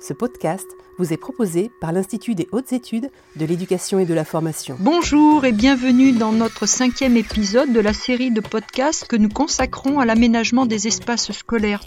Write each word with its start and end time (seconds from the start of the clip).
Ce 0.00 0.14
podcast 0.14 0.66
vous 0.96 1.12
est 1.12 1.18
proposé 1.18 1.70
par 1.78 1.92
l'Institut 1.92 2.34
des 2.34 2.48
hautes 2.52 2.72
études 2.72 3.10
de 3.36 3.44
l'éducation 3.44 3.98
et 3.98 4.06
de 4.06 4.14
la 4.14 4.24
formation. 4.24 4.76
Bonjour 4.80 5.44
et 5.44 5.52
bienvenue 5.52 6.12
dans 6.12 6.32
notre 6.32 6.64
cinquième 6.64 7.18
épisode 7.18 7.72
de 7.74 7.80
la 7.80 7.92
série 7.92 8.30
de 8.30 8.40
podcasts 8.40 9.06
que 9.06 9.16
nous 9.16 9.28
consacrons 9.28 9.98
à 9.98 10.06
l'aménagement 10.06 10.64
des 10.64 10.86
espaces 10.86 11.32
scolaires. 11.32 11.82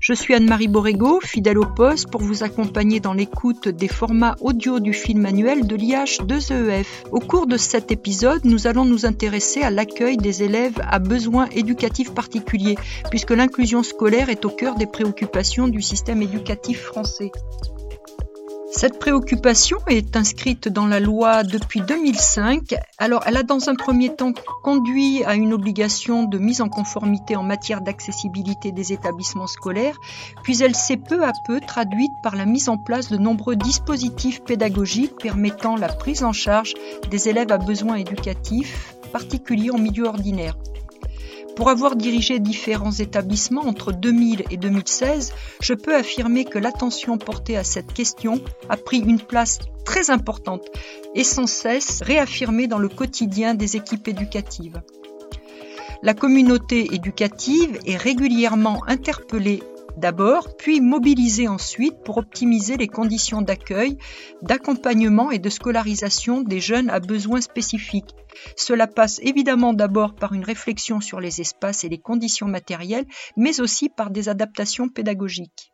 Je 0.00 0.12
suis 0.12 0.34
Anne-Marie 0.34 0.68
Borrego, 0.68 1.20
fidèle 1.20 1.58
au 1.58 1.66
poste, 1.66 2.10
pour 2.10 2.20
vous 2.20 2.42
accompagner 2.42 3.00
dans 3.00 3.12
l'écoute 3.12 3.68
des 3.68 3.88
formats 3.88 4.36
audio 4.40 4.80
du 4.80 4.92
film 4.92 5.26
annuel 5.26 5.66
de 5.66 5.76
l'IH2EF. 5.76 6.82
E 6.82 6.84
au 7.12 7.20
cours 7.20 7.46
de 7.46 7.56
cet 7.56 7.90
épisode, 7.90 8.44
nous 8.44 8.66
allons 8.66 8.84
nous 8.84 9.06
intéresser 9.06 9.62
à 9.62 9.70
l'accueil 9.70 10.16
des 10.16 10.42
élèves 10.42 10.80
à 10.88 10.98
besoins 10.98 11.48
éducatifs 11.50 12.12
particuliers, 12.14 12.76
puisque 13.10 13.30
l'inclusion 13.30 13.82
scolaire 13.82 14.28
est 14.28 14.44
au 14.44 14.50
cœur 14.50 14.76
des 14.76 14.86
préoccupations 14.86 15.68
du 15.68 15.82
système 15.82 16.22
éducatif 16.22 16.80
français. 16.80 17.30
Cette 18.76 18.98
préoccupation 18.98 19.78
est 19.86 20.16
inscrite 20.16 20.68
dans 20.68 20.86
la 20.86 21.00
loi 21.00 21.44
depuis 21.44 21.80
2005. 21.80 22.74
Alors, 22.98 23.22
elle 23.26 23.38
a 23.38 23.42
dans 23.42 23.70
un 23.70 23.74
premier 23.74 24.14
temps 24.14 24.34
conduit 24.62 25.24
à 25.24 25.34
une 25.34 25.54
obligation 25.54 26.24
de 26.24 26.36
mise 26.36 26.60
en 26.60 26.68
conformité 26.68 27.36
en 27.36 27.42
matière 27.42 27.80
d'accessibilité 27.80 28.72
des 28.72 28.92
établissements 28.92 29.46
scolaires, 29.46 29.96
puis 30.42 30.62
elle 30.62 30.74
s'est 30.74 30.98
peu 30.98 31.24
à 31.24 31.32
peu 31.46 31.58
traduite 31.60 32.12
par 32.22 32.36
la 32.36 32.44
mise 32.44 32.68
en 32.68 32.76
place 32.76 33.08
de 33.08 33.16
nombreux 33.16 33.56
dispositifs 33.56 34.44
pédagogiques 34.44 35.16
permettant 35.16 35.76
la 35.76 35.88
prise 35.88 36.22
en 36.22 36.34
charge 36.34 36.74
des 37.10 37.30
élèves 37.30 37.52
à 37.52 37.56
besoins 37.56 37.96
éducatifs 37.96 38.94
particuliers 39.10 39.70
en 39.70 39.78
milieu 39.78 40.04
ordinaire. 40.04 40.54
Pour 41.56 41.70
avoir 41.70 41.96
dirigé 41.96 42.38
différents 42.38 42.92
établissements 42.92 43.66
entre 43.66 43.90
2000 43.90 44.44
et 44.50 44.58
2016, 44.58 45.32
je 45.60 45.72
peux 45.72 45.94
affirmer 45.94 46.44
que 46.44 46.58
l'attention 46.58 47.16
portée 47.16 47.56
à 47.56 47.64
cette 47.64 47.94
question 47.94 48.42
a 48.68 48.76
pris 48.76 48.98
une 48.98 49.18
place 49.18 49.58
très 49.86 50.10
importante 50.10 50.66
et 51.14 51.24
sans 51.24 51.46
cesse 51.46 52.02
réaffirmée 52.02 52.66
dans 52.66 52.78
le 52.78 52.90
quotidien 52.90 53.54
des 53.54 53.76
équipes 53.76 54.06
éducatives. 54.06 54.82
La 56.02 56.12
communauté 56.12 56.94
éducative 56.94 57.78
est 57.86 57.96
régulièrement 57.96 58.84
interpellée 58.86 59.62
d'abord, 59.96 60.56
puis 60.56 60.80
mobilisée 60.80 61.48
ensuite 61.48 62.02
pour 62.04 62.18
optimiser 62.18 62.76
les 62.76 62.88
conditions 62.88 63.42
d'accueil, 63.42 63.98
d'accompagnement 64.42 65.30
et 65.30 65.38
de 65.38 65.48
scolarisation 65.48 66.42
des 66.42 66.60
jeunes 66.60 66.90
à 66.90 67.00
besoins 67.00 67.40
spécifiques. 67.40 68.14
Cela 68.56 68.86
passe 68.86 69.20
évidemment 69.22 69.72
d'abord 69.72 70.14
par 70.14 70.32
une 70.32 70.44
réflexion 70.44 71.00
sur 71.00 71.20
les 71.20 71.40
espaces 71.40 71.84
et 71.84 71.88
les 71.88 71.98
conditions 71.98 72.46
matérielles, 72.46 73.06
mais 73.36 73.60
aussi 73.60 73.88
par 73.88 74.10
des 74.10 74.28
adaptations 74.28 74.88
pédagogiques. 74.88 75.72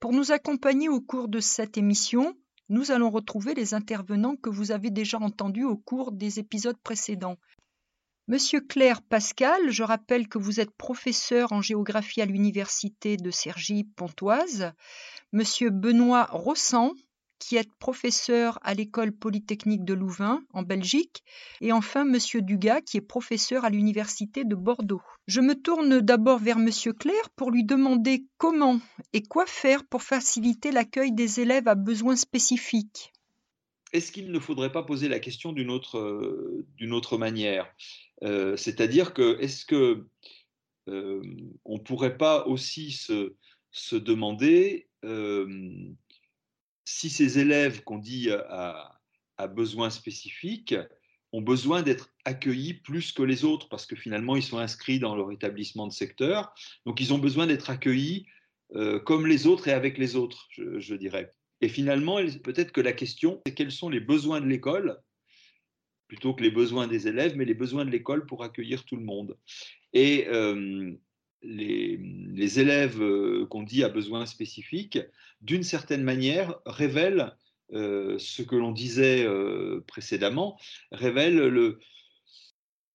Pour 0.00 0.12
nous 0.12 0.30
accompagner 0.30 0.88
au 0.88 1.00
cours 1.00 1.28
de 1.28 1.40
cette 1.40 1.78
émission, 1.78 2.34
nous 2.68 2.90
allons 2.90 3.10
retrouver 3.10 3.54
les 3.54 3.74
intervenants 3.74 4.36
que 4.36 4.50
vous 4.50 4.72
avez 4.72 4.90
déjà 4.90 5.18
entendus 5.18 5.64
au 5.64 5.76
cours 5.76 6.12
des 6.12 6.38
épisodes 6.38 6.78
précédents. 6.82 7.36
Monsieur 8.28 8.60
Claire 8.60 9.02
Pascal, 9.02 9.70
je 9.70 9.84
rappelle 9.84 10.26
que 10.26 10.38
vous 10.38 10.58
êtes 10.58 10.72
professeur 10.72 11.52
en 11.52 11.62
géographie 11.62 12.20
à 12.20 12.24
l'université 12.24 13.16
de 13.16 13.30
Cergy-Pontoise. 13.30 14.72
Monsieur 15.32 15.70
Benoît 15.70 16.26
Rossan, 16.32 16.90
qui 17.38 17.54
est 17.54 17.72
professeur 17.78 18.58
à 18.62 18.74
l'école 18.74 19.12
polytechnique 19.12 19.84
de 19.84 19.94
Louvain, 19.94 20.42
en 20.52 20.62
Belgique, 20.62 21.22
et 21.60 21.70
enfin 21.70 22.04
Monsieur 22.04 22.42
Dugas, 22.42 22.80
qui 22.80 22.96
est 22.96 23.00
professeur 23.00 23.64
à 23.64 23.70
l'université 23.70 24.42
de 24.42 24.56
Bordeaux. 24.56 25.02
Je 25.28 25.40
me 25.40 25.54
tourne 25.54 26.00
d'abord 26.00 26.40
vers 26.40 26.58
Monsieur 26.58 26.94
Claire 26.94 27.30
pour 27.36 27.52
lui 27.52 27.62
demander 27.62 28.24
comment 28.38 28.80
et 29.12 29.22
quoi 29.22 29.46
faire 29.46 29.84
pour 29.84 30.02
faciliter 30.02 30.72
l'accueil 30.72 31.12
des 31.12 31.38
élèves 31.38 31.68
à 31.68 31.76
besoins 31.76 32.16
spécifiques. 32.16 33.12
Est-ce 33.92 34.10
qu'il 34.10 34.32
ne 34.32 34.40
faudrait 34.40 34.72
pas 34.72 34.82
poser 34.82 35.08
la 35.08 35.20
question 35.20 35.52
d'une 35.52 35.70
autre, 35.70 35.98
euh, 35.98 36.66
d'une 36.76 36.92
autre 36.92 37.18
manière? 37.18 37.72
Euh, 38.22 38.56
c'est-à-dire 38.56 39.14
que 39.14 39.38
est-ce 39.40 39.64
que 39.64 40.06
euh, 40.88 41.22
on 41.64 41.78
pourrait 41.78 42.16
pas 42.16 42.46
aussi 42.46 42.92
se, 42.92 43.34
demander 43.92 44.88
si 46.84 47.10
ces 47.10 47.38
élèves 47.38 47.82
qu'on 47.84 47.98
dit 47.98 48.30
à, 48.30 48.98
à, 49.36 49.46
besoins 49.46 49.90
spécifiques 49.90 50.74
ont 51.32 51.42
besoin 51.42 51.82
d'être 51.82 52.10
accueillis 52.24 52.74
plus 52.74 53.12
que 53.12 53.22
les 53.22 53.44
autres 53.44 53.68
parce 53.68 53.86
que 53.86 53.96
finalement 53.96 54.36
ils 54.36 54.42
sont 54.42 54.58
inscrits 54.58 54.98
dans 54.98 55.14
leur 55.14 55.30
établissement 55.30 55.86
de 55.86 55.92
secteur, 55.92 56.54
donc 56.86 57.00
ils 57.00 57.12
ont 57.12 57.18
besoin 57.18 57.46
d'être 57.46 57.70
accueillis 57.70 58.26
comme 59.04 59.26
les 59.26 59.46
autres 59.46 59.68
et 59.68 59.72
avec 59.72 59.98
les 59.98 60.16
autres, 60.16 60.48
je, 60.50 60.80
je 60.80 60.94
dirais. 60.94 61.30
Et 61.60 61.68
finalement, 61.68 62.18
peut-être 62.42 62.72
que 62.72 62.80
la 62.80 62.92
question, 62.92 63.40
c'est 63.46 63.54
quels 63.54 63.72
sont 63.72 63.88
les 63.88 64.00
besoins 64.00 64.40
de 64.40 64.46
l'école 64.46 65.00
plutôt 66.08 66.34
que 66.34 66.42
les 66.42 66.50
besoins 66.50 66.86
des 66.86 67.08
élèves, 67.08 67.36
mais 67.36 67.44
les 67.44 67.54
besoins 67.54 67.84
de 67.84 67.90
l'école 67.90 68.26
pour 68.26 68.42
accueillir 68.44 68.84
tout 68.84 68.96
le 68.96 69.02
monde. 69.02 69.36
Et 69.92 70.26
euh, 70.28 70.92
les, 71.42 72.60
élèves 72.60 73.02
euh, 73.02 73.46
qu'on 73.46 73.62
dit 73.62 73.84
à 73.84 73.88
besoins 73.88 74.26
spécifiques, 74.26 74.98
d'une 75.40 75.62
certaine 75.62 76.02
manière, 76.02 76.56
révèlent 76.66 77.34
euh, 77.72 78.16
ce 78.18 78.42
que 78.42 78.56
l'on 78.56 78.72
disait 78.72 79.26
précédemment, 79.86 80.58
révèlent 80.92 81.48
le, 81.48 81.78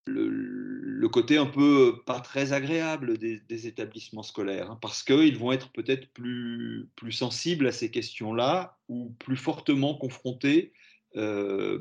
le, 0.06 1.10
côté 1.10 1.38
un 1.38 1.46
peu 1.46 2.02
pas 2.06 2.22
très 2.22 2.54
agréable 2.54 3.18
des, 3.18 3.68
établissements 3.68 4.24
scolaires, 4.24 4.72
hein, 4.72 4.80
parce 4.82 5.04
qu'ils 5.04 5.38
vont 5.38 5.52
être 5.52 5.72
peut-être 5.72 6.12
plus, 6.14 6.90
plus 6.96 7.12
sensibles 7.12 7.68
à 7.68 7.72
ces 7.72 7.92
questions-là 7.92 8.78
ou 8.88 9.10
plus 9.20 9.36
fortement 9.36 9.96
confrontés 9.96 10.74
euh, 11.18 11.78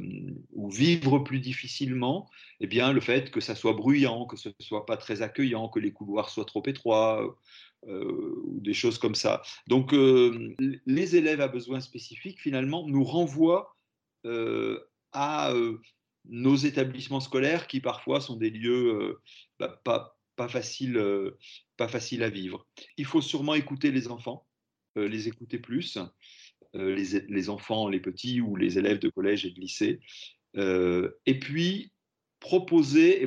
ou 0.53 0.71
vivre 0.71 1.21
plus 1.21 1.39
difficilement, 1.39 2.29
eh 2.59 2.67
bien, 2.67 2.93
le 2.93 3.01
fait 3.01 3.31
que 3.31 3.41
ça 3.41 3.55
soit 3.55 3.75
bruyant, 3.75 4.27
que 4.27 4.37
ce 4.37 4.51
soit 4.59 4.87
pas 4.87 4.97
très 4.97 5.23
accueillant, 5.23 5.69
que 5.69 5.79
les 5.79 5.93
couloirs 5.93 6.31
soient 6.31 6.45
trop 6.45 6.63
étroits, 6.67 7.39
euh, 7.87 8.43
ou 8.45 8.61
des 8.61 8.75
choses 8.75 8.99
comme 8.99 9.15
ça. 9.15 9.43
Donc, 9.69 9.95
euh, 9.95 10.57
les 10.85 11.15
élèves 11.15 11.41
à 11.41 11.47
besoins 11.47 11.81
spécifiques, 11.81 12.41
finalement, 12.41 12.87
nous 12.89 13.05
renvoient 13.05 13.77
à 15.13 15.55
nos 16.29 16.57
établissements 16.57 17.21
scolaires 17.21 17.69
qui 17.69 17.81
parfois 17.81 18.21
sont 18.21 18.37
des 18.37 18.51
lieux 18.51 19.19
bah, 19.59 19.81
pas, 19.85 20.19
pas, 20.35 20.49
pas 21.77 21.89
faciles 21.89 22.23
à 22.23 22.29
vivre. 22.29 22.67
Il 22.97 23.07
faut 23.07 23.23
sûrement 23.23 23.55
écouter 23.55 23.93
les 23.93 24.09
enfants, 24.09 24.47
les 24.97 25.29
écouter 25.29 25.59
plus. 25.59 25.99
Euh, 26.77 26.95
les, 26.95 27.49
enfants, 27.49 27.89
les 27.89 27.99
petits 27.99 28.41
ou 28.41 28.55
les 28.55 28.79
élèves 28.79 29.01
de 29.01 29.09
collège 29.09 29.45
et 29.45 29.51
de 29.51 29.59
lycée. 29.59 29.99
Euh, 30.57 31.11
et 31.27 31.37
puis, 31.37 31.93
proposer, 32.39 33.25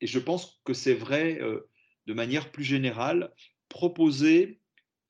et, 0.00 0.06
je 0.06 0.18
pense 0.18 0.62
que 0.64 0.72
c'est 0.72 0.94
vrai 0.94 1.38
euh, 1.42 1.68
de 2.06 2.14
manière 2.14 2.50
plus 2.50 2.64
générale, 2.64 3.34
proposer 3.68 4.60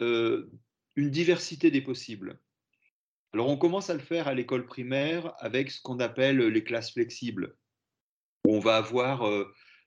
une 0.00 1.10
diversité 1.10 1.70
des 1.70 1.80
possibles. 1.80 2.40
Alors, 3.32 3.48
on 3.48 3.56
commence 3.56 3.90
à 3.90 3.94
le 3.94 4.00
faire 4.00 4.26
à 4.28 4.34
l'école 4.34 4.64
primaire 4.64 5.34
avec 5.38 5.70
ce 5.70 5.80
qu'on 5.80 5.98
appelle 5.98 6.38
les 6.38 6.64
classes 6.64 6.92
flexibles, 6.92 7.56
où 8.44 8.54
on 8.54 8.60
va 8.60 8.76
avoir 8.76 9.28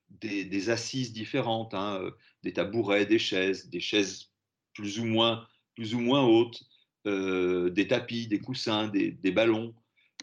des, 0.09 0.69
assises 0.69 1.13
différentes, 1.13 1.73
hein, 1.73 2.11
des 2.43 2.51
tabourets, 2.51 3.05
des 3.05 3.19
chaises, 3.19 3.69
des 3.69 3.79
chaises 3.79 4.31
plus 4.73 4.99
ou 4.99 5.05
moins, 5.05 5.47
plus 5.75 5.95
ou 5.95 6.01
moins 6.01 6.25
hautes, 6.25 6.61
euh, 7.07 7.69
des 7.69 7.87
tapis, 7.87 8.27
des 8.27 8.39
coussins, 8.39 8.87
des, 8.87 9.31
ballons. 9.31 9.73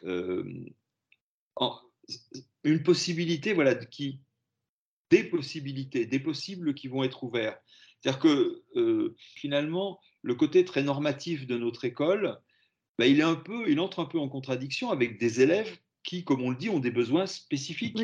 Euh, 0.05 0.45
une 2.65 2.83
possibilité, 2.83 3.53
voilà, 3.53 3.75
qui, 3.75 4.21
des 5.11 5.25
possibilités, 5.25 6.07
des 6.07 6.21
possibles 6.21 6.75
qui 6.75 6.89
vont 6.89 7.03
être 7.05 7.25
ouverts. 7.25 7.59
C'est-à-dire 8.01 8.21
que 8.21 8.63
euh, 8.77 9.17
finalement, 9.35 9.99
le 10.23 10.35
côté 10.35 10.65
très 10.65 10.83
normatif 10.83 11.47
de 11.47 11.57
notre 11.57 11.85
école, 11.85 12.39
bah, 12.99 13.07
il, 13.07 13.19
est 13.21 13.25
un 13.25 13.35
peu, 13.35 13.69
il 13.69 13.81
entre 13.81 14.01
un 14.01 14.07
peu 14.07 14.19
en 14.19 14.29
contradiction 14.29 14.91
avec 14.91 15.19
des 15.19 15.41
élèves 15.41 15.79
qui, 16.05 16.25
comme 16.25 16.43
on 16.43 16.51
le 16.51 16.57
dit, 16.57 16.71
ont 16.71 16.79
des 16.79 16.91
besoins 16.91 17.27
spécifiques. 17.27 17.99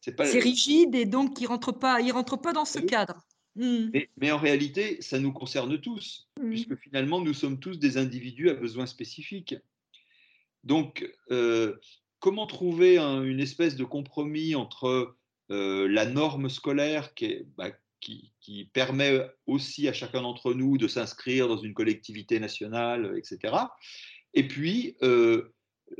C'est 0.00 0.38
rigide 0.38 0.94
et 0.94 1.04
donc 1.04 1.40
ils 1.40 1.44
ne 1.44 1.48
rentrent, 1.48 1.72
pas, 1.72 1.98
rentrent 2.12 2.40
pas 2.40 2.52
dans 2.52 2.64
ce 2.64 2.78
cadre. 2.78 3.25
Mmh. 3.56 3.88
Mais, 4.18 4.30
en 4.30 4.38
réalité, 4.38 5.00
ça 5.00 5.18
nous 5.18 5.32
concerne 5.32 5.80
tous, 5.80 6.28
mmh. 6.38 6.48
puisque 6.48 6.76
finalement, 6.76 7.20
nous 7.20 7.34
sommes 7.34 7.58
tous 7.58 7.78
des 7.78 7.96
individus 7.96 8.50
à 8.50 8.54
besoins 8.54 8.86
spécifiques. 8.86 9.56
Donc, 10.62 11.10
euh, 11.30 11.76
comment 12.18 12.46
trouver 12.46 12.98
une 12.98 13.40
espèce 13.40 13.76
de 13.76 13.84
compromis 13.84 14.54
entre 14.54 15.16
euh, 15.50 15.88
la 15.88 16.06
norme 16.06 16.48
scolaire 16.48 17.12
bah, 17.56 17.70
qui, 18.00 18.32
qui, 18.40 18.64
permet 18.72 19.20
aussi 19.46 19.88
à 19.88 19.92
chacun 19.92 20.22
d'entre 20.22 20.52
nous 20.52 20.76
de 20.76 20.88
s'inscrire 20.88 21.48
dans 21.48 21.56
une 21.56 21.72
collectivité 21.72 22.40
nationale, 22.40 23.14
etc., 23.16 23.54
et 24.34 24.46
puis 24.46 24.96
euh, 25.02 25.54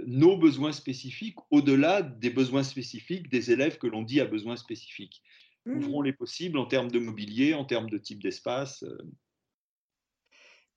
nos 0.06 0.36
besoins 0.36 0.72
spécifiques 0.72 1.38
au-delà 1.50 2.02
des 2.02 2.30
besoins 2.30 2.62
spécifiques 2.62 3.30
des 3.30 3.50
élèves 3.50 3.78
que 3.78 3.86
l'on 3.86 4.02
dit 4.02 4.20
à 4.20 4.26
besoins 4.26 4.56
spécifiques 4.56 5.22
ouvrons 5.66 6.02
mmh. 6.02 6.06
les 6.06 6.12
possibles 6.12 6.58
en 6.58 6.66
termes 6.66 6.90
de 6.90 6.98
mobilier, 6.98 7.54
en 7.54 7.64
termes 7.64 7.90
de 7.90 7.98
type 7.98 8.22
d'espace. 8.22 8.82
Euh. 8.82 8.98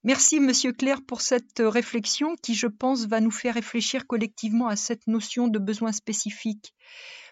Merci, 0.03 0.39
Monsieur 0.39 0.71
Claire, 0.71 1.01
pour 1.05 1.21
cette 1.21 1.59
réflexion 1.59 2.35
qui, 2.41 2.55
je 2.55 2.67
pense, 2.67 3.05
va 3.05 3.19
nous 3.19 3.31
faire 3.31 3.55
réfléchir 3.55 4.07
collectivement 4.07 4.67
à 4.67 4.75
cette 4.75 5.07
notion 5.07 5.47
de 5.47 5.59
besoin 5.59 5.91
spécifique. 5.91 6.73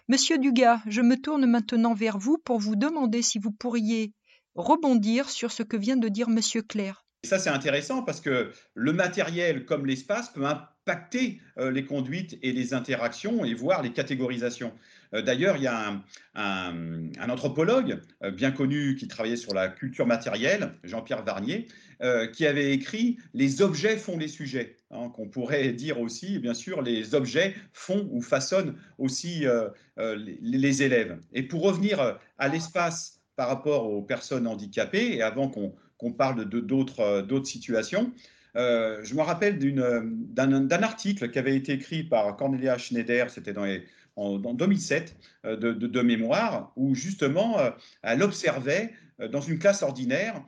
Monsieur 0.08 0.38
Dugas, 0.38 0.82
je 0.86 1.00
me 1.00 1.16
tourne 1.16 1.46
maintenant 1.46 1.94
vers 1.94 2.18
vous 2.18 2.38
pour 2.38 2.58
vous 2.58 2.76
demander 2.76 3.22
si 3.22 3.38
vous 3.38 3.52
pourriez 3.52 4.12
rebondir 4.54 5.30
sur 5.30 5.52
ce 5.52 5.62
que 5.62 5.76
vient 5.76 5.96
de 5.96 6.08
dire 6.08 6.28
Monsieur 6.28 6.62
Claire. 6.62 7.04
Ça, 7.24 7.38
c'est 7.38 7.50
intéressant 7.50 8.02
parce 8.02 8.20
que 8.20 8.52
le 8.74 8.92
matériel 8.92 9.64
comme 9.64 9.86
l'espace 9.86 10.30
peut 10.30 10.46
impacter 10.88 11.40
euh, 11.58 11.70
les 11.70 11.84
conduites 11.84 12.38
et 12.42 12.52
les 12.52 12.72
interactions 12.72 13.44
et 13.44 13.52
voir 13.52 13.82
les 13.82 13.92
catégorisations. 13.92 14.72
Euh, 15.14 15.20
d'ailleurs, 15.20 15.56
il 15.56 15.64
y 15.64 15.66
a 15.66 16.02
un, 16.34 17.28
anthropologue 17.28 18.00
euh, 18.22 18.30
bien 18.30 18.52
connu 18.52 18.96
qui 18.96 19.06
travaillait 19.06 19.36
sur 19.36 19.52
la 19.52 19.68
culture 19.68 20.06
matérielle, 20.06 20.72
Jean-Pierre 20.84 21.24
Varnier, 21.24 21.66
qui 22.32 22.46
avait 22.46 22.72
écrit 22.72 23.18
Les 23.34 23.60
objets 23.60 23.96
font 23.96 24.16
les 24.16 24.28
sujets. 24.28 24.76
Hein, 24.92 25.10
qu'on 25.12 25.28
pourrait 25.28 25.72
dire 25.72 26.00
aussi, 26.00 26.38
bien 26.38 26.54
sûr, 26.54 26.80
les 26.80 27.16
objets 27.16 27.56
font 27.72 28.08
ou 28.12 28.22
façonnent 28.22 28.76
aussi 28.98 29.44
les, 29.96 30.82
élèves. 30.84 31.18
Et 31.32 31.42
pour 31.42 31.62
revenir 31.62 32.20
à 32.38 32.48
l'espace 32.48 33.20
par 33.34 33.48
rapport 33.48 33.90
aux 33.90 34.02
personnes 34.02 34.46
handicapées, 34.46 35.16
et 35.16 35.22
avant 35.22 35.48
qu'on 35.48 36.12
parle 36.12 36.48
de 36.48 36.60
d'autres 36.60 37.42
situations. 37.44 38.12
Euh, 38.56 39.00
je 39.02 39.14
me 39.14 39.22
rappelle 39.22 39.58
d'un 39.58 40.82
article 40.82 41.30
qui 41.30 41.38
avait 41.38 41.56
été 41.56 41.72
écrit 41.72 42.02
par 42.02 42.36
Cornelia 42.36 42.78
Schneider, 42.78 43.30
c'était 43.30 43.52
dans 43.52 43.66
en, 44.16 44.38
2007, 44.38 45.16
euh, 45.44 45.56
de, 45.56 46.02
mémoire, 46.02 46.72
où 46.76 46.94
justement, 46.94 47.58
elle 48.02 48.22
observait 48.22 48.92
dans 49.30 49.40
une 49.40 49.58
classe 49.58 49.82
ordinaire 49.82 50.42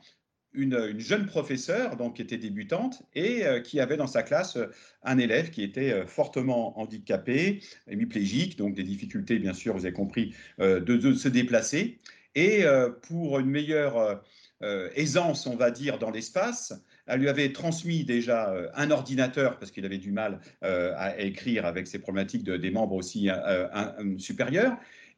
une, 0.52 0.98
jeune 0.98 1.26
professeure 1.26 1.96
donc, 1.96 2.16
qui 2.16 2.22
était 2.22 2.36
débutante 2.36 3.02
et 3.14 3.44
qui 3.62 3.78
avait 3.78 3.96
dans 3.96 4.08
sa 4.08 4.24
classe 4.24 4.58
un 5.04 5.18
élève 5.18 5.50
qui 5.50 5.62
était 5.62 6.04
fortement 6.06 6.78
handicapé, 6.80 7.62
hémiplégique, 7.86 8.58
donc 8.58 8.74
des 8.74 8.82
difficultés, 8.82 9.38
bien 9.38 9.52
sûr, 9.52 9.74
vous 9.74 9.86
avez 9.86 9.94
compris, 9.94 10.34
de, 10.58 11.14
se 11.14 11.28
déplacer. 11.28 12.00
Et 12.34 12.64
pour 13.02 13.38
une 13.38 13.50
meilleure 13.50 14.20
euh, 14.62 14.90
aisance, 14.94 15.46
on 15.46 15.56
va 15.56 15.70
dire, 15.70 15.98
dans 15.98 16.10
l'espace. 16.10 16.74
Elle 17.10 17.20
lui 17.20 17.28
avait 17.28 17.52
transmis 17.52 18.04
déjà 18.04 18.50
euh, 18.50 18.68
un 18.74 18.90
ordinateur 18.90 19.58
parce 19.58 19.70
qu'il 19.70 19.84
avait 19.84 19.98
du 19.98 20.12
mal 20.12 20.40
euh, 20.64 20.92
à 20.96 21.18
écrire 21.18 21.66
avec 21.66 21.86
ses 21.86 21.98
problématiques 21.98 22.44
de, 22.44 22.56
des 22.56 22.70
membres 22.70 22.94
aussi 22.94 23.28
supérieurs. 24.18 24.76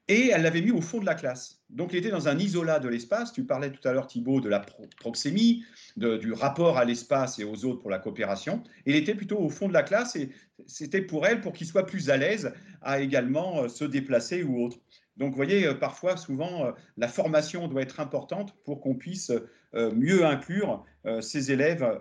Et 0.09 0.31
elle 0.31 0.43
l'avait 0.43 0.63
mis 0.63 0.73
au 0.73 0.81
fond 0.81 0.99
de 0.99 1.07
la 1.07 1.15
classe. 1.15 1.63
Donc 1.71 1.93
il 1.93 1.99
était 1.99 2.11
dans 2.11 2.27
un 2.27 2.37
isolat 2.39 2.81
de 2.81 2.89
l'espace. 2.89 3.33
Tu 3.33 3.45
parlais 3.45 3.71
tout 3.71 3.87
à 3.87 3.93
l'heure, 3.93 4.09
Thibault, 4.09 4.41
de 4.41 4.49
la 4.49 4.65
proxémie, 4.99 5.65
du 5.97 6.33
rapport 6.33 6.77
à 6.77 6.85
l'espace 6.85 7.39
et 7.39 7.45
aux 7.45 7.65
autres 7.65 7.81
pour 7.81 7.91
la 7.91 7.99
coopération. 7.99 8.63
Il 8.85 8.97
était 8.97 9.15
plutôt 9.15 9.39
au 9.39 9.49
fond 9.49 9.69
de 9.69 9.73
la 9.73 9.85
classe 9.85 10.17
et 10.17 10.31
c'était 10.67 11.03
pour 11.03 11.27
elle, 11.27 11.41
pour 11.41 11.53
qu'il 11.53 11.69
soit 11.69 11.87
plus 11.87 12.11
à 12.11 12.17
l'aise 12.17 12.53
à 12.83 13.01
également 13.01 13.69
se 13.69 13.85
déplacer 13.85 14.43
ou 14.43 14.65
autre. 14.65 14.79
Donc, 15.17 15.31
vous 15.31 15.37
voyez, 15.37 15.67
euh, 15.67 15.75
parfois, 15.75 16.17
souvent, 16.17 16.67
euh, 16.67 16.73
la 16.97 17.09
formation 17.09 17.69
doit 17.69 17.83
être 17.83 18.01
importante 18.01 18.55
pour 18.65 18.81
qu'on 18.81 18.95
puisse 18.95 19.31
euh, 19.31 19.49
mieux 19.75 20.25
inclure 20.25 20.85
ces 21.21 21.53
élèves 21.53 22.01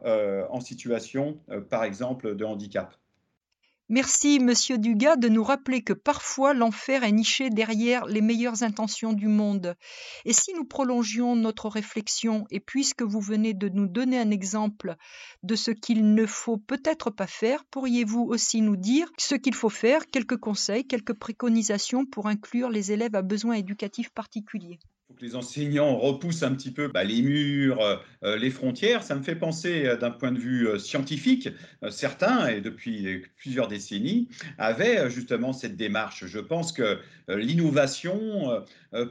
en 0.50 0.60
situation, 0.60 1.40
par 1.70 1.84
exemple, 1.84 2.36
de 2.36 2.46
handicap. 2.46 2.96
Merci, 3.94 4.40
monsieur 4.40 4.78
Dugas, 4.78 5.18
de 5.18 5.28
nous 5.28 5.44
rappeler 5.44 5.82
que 5.82 5.92
parfois 5.92 6.54
l'enfer 6.54 7.04
est 7.04 7.12
niché 7.12 7.50
derrière 7.50 8.06
les 8.06 8.22
meilleures 8.22 8.64
intentions 8.64 9.12
du 9.12 9.28
monde. 9.28 9.76
Et 10.24 10.32
si 10.32 10.54
nous 10.54 10.64
prolongions 10.64 11.36
notre 11.36 11.68
réflexion, 11.68 12.46
et 12.52 12.62
puisque 12.62 13.02
vous 13.02 13.20
venez 13.20 13.54
de 13.54 13.68
nous 13.68 13.88
donner 13.88 14.18
un 14.18 14.32
exemple 14.32 14.96
de 15.44 15.56
ce 15.56 15.72
qu'il 15.72 16.14
ne 16.14 16.26
faut 16.26 16.56
peut-être 16.56 17.10
pas 17.10 17.28
faire, 17.28 17.66
pourriez-vous 17.66 18.22
aussi 18.22 18.62
nous 18.62 18.78
dire 18.78 19.12
ce 19.18 19.36
qu'il 19.36 19.56
faut 19.56 19.68
faire, 19.68 20.06
quelques 20.08 20.38
conseils, 20.38 20.88
quelques 20.88 21.12
préconisations 21.12 22.06
pour 22.06 22.28
inclure 22.28 22.70
les 22.70 22.94
élèves 22.94 23.16
à 23.16 23.22
besoins 23.22 23.56
éducatifs 23.56 24.12
particuliers? 24.12 24.80
Que 25.16 25.26
les 25.26 25.36
enseignants 25.36 25.98
repoussent 25.98 26.44
un 26.44 26.54
petit 26.54 26.72
peu 26.72 26.88
bah, 26.88 27.04
les 27.04 27.22
murs, 27.22 27.82
euh, 27.82 27.96
euh, 28.24 28.38
les 28.38 28.50
frontières. 28.50 29.04
Ça 29.04 29.16
me 29.16 29.24
fait 29.24 29.36
penser 29.36 29.86
euh, 29.86 29.98
d'un 29.98 30.12
point 30.12 30.32
de 30.32 30.40
vue 30.40 30.80
scientifique. 30.80 31.50
certains, 31.90 32.48
et 32.48 32.62
depuis 32.62 33.24
plusieurs 33.38 33.68
décennies, 33.68 34.30
avaient 34.58 35.10
justement 35.10 35.54
cette 35.54 35.76
démarche. 35.76 36.26
Je 36.26 36.40
pense 36.40 36.72
que 36.72 37.00
l'innovation 37.28 38.64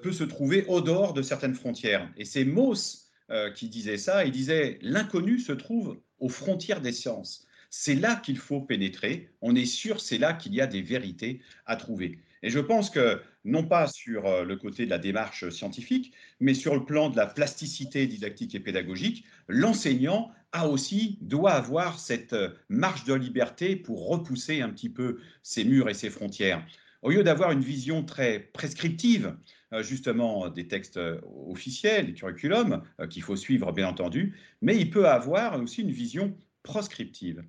peut 0.03 0.13
se 0.13 0.25
trouver 0.25 0.65
au 0.69 0.81
dehors 0.81 1.13
de 1.13 1.23
certaines 1.23 1.55
frontières. 1.55 2.09
Et 2.17 2.25
c'est 2.25 2.45
Mauss 2.45 3.11
qui 3.55 3.69
disait 3.69 3.99
ça. 3.99 4.25
Il 4.25 4.33
disait 4.33 4.79
l'inconnu 4.83 5.39
se 5.39 5.53
trouve 5.53 5.99
aux 6.19 6.29
frontières 6.29 6.81
des 6.81 6.93
sciences. 6.93 7.47
C'est 7.71 7.95
là 7.95 8.17
qu'il 8.17 8.39
faut 8.39 8.61
pénétrer. 8.61 9.31
On 9.41 9.55
est 9.55 9.65
sûr, 9.65 10.01
c'est 10.01 10.19
là 10.19 10.33
qu'il 10.33 10.55
y 10.55 10.61
a 10.61 10.67
des 10.67 10.83
vérités 10.83 11.41
à 11.67 11.77
trouver. 11.77 12.19
Et 12.43 12.51
je 12.51 12.59
pense 12.59 12.91
que, 12.91 13.21
non 13.45 13.65
pas 13.65 13.87
sur 13.87 14.27
euh, 14.27 14.45
le 14.45 14.57
côté 14.57 14.85
de 14.85 14.91
la 14.91 14.99
démarche 14.99 15.49
scientifique, 15.51 16.13
mais 16.41 16.55
sur 16.55 16.75
le 16.75 16.85
plan 16.85 17.11
de 17.11 17.17
la 17.17 17.27
plasticité 17.27 18.07
didactique 18.07 18.55
et 18.55 18.61
pédagogique, 18.61 19.25
l'enseignant 19.49 20.31
a 20.53 20.69
aussi, 20.69 21.19
doit 21.21 21.53
avoir 21.53 21.99
cette 21.99 22.33
euh, 22.33 22.51
marge 22.69 23.05
de 23.05 23.15
liberté 23.15 23.77
pour 23.77 24.09
repousser 24.09 24.63
un 24.63 24.71
petit 24.71 24.89
peu 24.89 25.19
ses 25.43 25.65
murs 25.65 25.89
et 25.89 25.95
ses 25.95 26.11
frontières. 26.11 26.67
Au 27.03 27.11
lieu 27.11 27.23
d'avoir 27.23 27.51
une 27.53 27.63
vision 27.63 28.05
très 28.05 28.41
prescriptive, 28.41 29.37
euh, 29.73 29.83
justement, 29.83 30.49
des 30.49 30.67
textes 30.67 30.99
officiels, 31.47 32.07
des 32.07 32.15
curriculums, 32.15 32.83
qu'il 33.11 33.23
faut 33.23 33.37
suivre, 33.37 33.73
bien 33.73 33.89
entendu, 33.89 34.37
mais 34.61 34.77
il 34.77 34.91
peut 34.91 35.09
avoir 35.09 35.61
aussi 35.61 35.83
une 35.83 35.93
vision 35.93 36.37
proscriptive. 36.63 37.43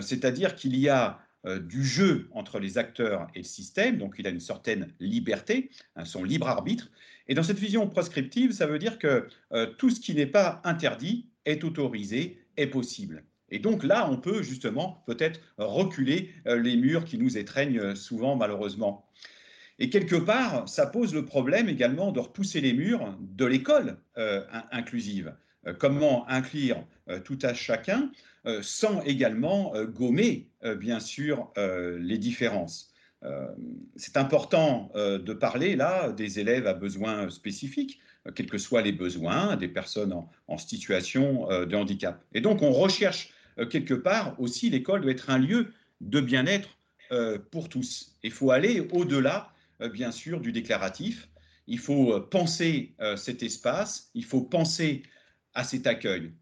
C'est-à-dire 0.00 0.56
qu'il 0.56 0.76
y 0.76 0.88
a 0.88 1.20
du 1.46 1.84
jeu 1.84 2.28
entre 2.32 2.58
les 2.58 2.76
acteurs 2.76 3.28
et 3.34 3.38
le 3.38 3.44
système, 3.44 3.98
donc 3.98 4.16
il 4.18 4.26
a 4.26 4.30
une 4.30 4.40
certaine 4.40 4.92
liberté, 5.00 5.70
son 6.04 6.24
libre 6.24 6.48
arbitre. 6.48 6.90
Et 7.28 7.34
dans 7.34 7.42
cette 7.42 7.58
vision 7.58 7.88
proscriptive, 7.88 8.52
ça 8.52 8.66
veut 8.66 8.78
dire 8.78 8.98
que 8.98 9.28
euh, 9.52 9.66
tout 9.78 9.90
ce 9.90 10.00
qui 10.00 10.14
n'est 10.14 10.26
pas 10.26 10.60
interdit 10.64 11.26
est 11.44 11.64
autorisé, 11.64 12.40
est 12.56 12.66
possible. 12.66 13.24
Et 13.50 13.58
donc 13.58 13.84
là, 13.84 14.08
on 14.10 14.16
peut 14.16 14.42
justement 14.42 15.02
peut-être 15.06 15.40
reculer 15.58 16.30
euh, 16.46 16.56
les 16.56 16.76
murs 16.76 17.04
qui 17.04 17.18
nous 17.18 17.36
étreignent 17.36 17.94
souvent 17.94 18.36
malheureusement. 18.36 19.06
Et 19.78 19.90
quelque 19.90 20.16
part, 20.16 20.68
ça 20.68 20.86
pose 20.86 21.14
le 21.14 21.24
problème 21.24 21.68
également 21.68 22.10
de 22.10 22.20
repousser 22.20 22.60
les 22.62 22.72
murs 22.72 23.14
de 23.20 23.44
l'école 23.44 23.98
inclusive. 24.72 25.34
Comment 25.78 26.28
inclure 26.28 26.84
tout 27.24 27.38
à 27.42 27.54
chacun 27.54 28.10
euh, 28.46 28.60
sans 28.62 29.02
également 29.02 29.74
euh, 29.74 29.86
gommer, 29.86 30.46
euh, 30.64 30.76
bien 30.76 31.00
sûr, 31.00 31.52
les 31.56 32.18
différences. 32.18 32.92
C'est 33.96 34.16
important 34.16 34.92
de 34.94 35.32
parler 35.32 35.74
là 35.74 36.12
des 36.12 36.38
élèves 36.38 36.68
à 36.68 36.74
besoins 36.74 37.28
spécifiques, 37.28 37.98
quels 38.36 38.48
que 38.48 38.58
soient 38.58 38.82
les 38.82 38.92
besoins 38.92 39.56
des 39.56 39.66
personnes 39.66 40.14
en, 40.46 40.58
situation 40.58 41.48
de 41.48 41.74
handicap. 41.74 42.22
Et 42.34 42.40
donc 42.40 42.62
on 42.62 42.70
recherche 42.70 43.32
quelque 43.68 43.94
part 43.94 44.38
aussi, 44.38 44.70
l'école 44.70 45.00
doit 45.00 45.10
être 45.10 45.28
un 45.28 45.38
lieu 45.38 45.72
de 46.00 46.20
bien-être 46.20 46.68
pour 47.50 47.68
tous. 47.68 48.16
Il 48.22 48.30
faut 48.30 48.52
aller 48.52 48.86
au-delà, 48.92 49.50
bien 49.92 50.12
sûr, 50.12 50.40
du 50.40 50.52
déclaratif. 50.52 51.28
Il 51.66 51.80
faut 51.80 52.20
penser 52.20 52.94
cet 53.16 53.42
espace, 53.42 54.10
il 54.14 54.24
faut 54.24 54.42
penser 54.42 55.02
à 55.56 55.64
cet 55.64 55.86
accueil. 55.86 56.32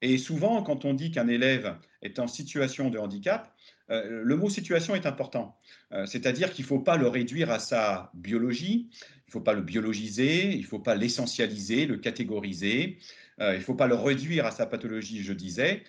Et 0.00 0.18
souvent, 0.18 0.62
quand 0.64 0.84
on 0.84 0.94
dit 0.94 1.12
qu'un 1.12 1.28
élève 1.28 1.76
est 2.02 2.18
en 2.18 2.26
situation 2.26 2.90
de 2.90 2.98
handicap, 2.98 3.54
euh, 3.90 4.22
le 4.24 4.36
mot 4.36 4.50
situation 4.50 4.96
est 4.96 5.06
important. 5.06 5.56
Euh, 5.92 6.06
c'est-à-dire 6.06 6.52
qu'il 6.52 6.64
ne 6.64 6.68
faut 6.68 6.80
pas 6.80 6.96
le 6.96 7.06
réduire 7.06 7.50
à 7.50 7.60
sa 7.60 8.10
biologie, 8.14 8.88
il 8.90 9.28
ne 9.28 9.32
faut 9.32 9.40
pas 9.40 9.52
le 9.52 9.62
biologiser, 9.62 10.52
il 10.54 10.62
ne 10.62 10.66
faut 10.66 10.80
pas 10.80 10.96
l'essentialiser, 10.96 11.86
le 11.86 11.98
catégoriser, 11.98 12.98
euh, 13.40 13.54
il 13.54 13.58
ne 13.58 13.62
faut 13.62 13.74
pas 13.74 13.86
le 13.86 13.94
réduire 13.94 14.46
à 14.46 14.50
sa 14.50 14.66
pathologie, 14.66 15.22
je 15.22 15.32
disais, 15.32 15.84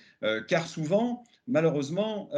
car 0.48 0.68
souvent, 0.68 1.26
malheureusement, 1.48 2.30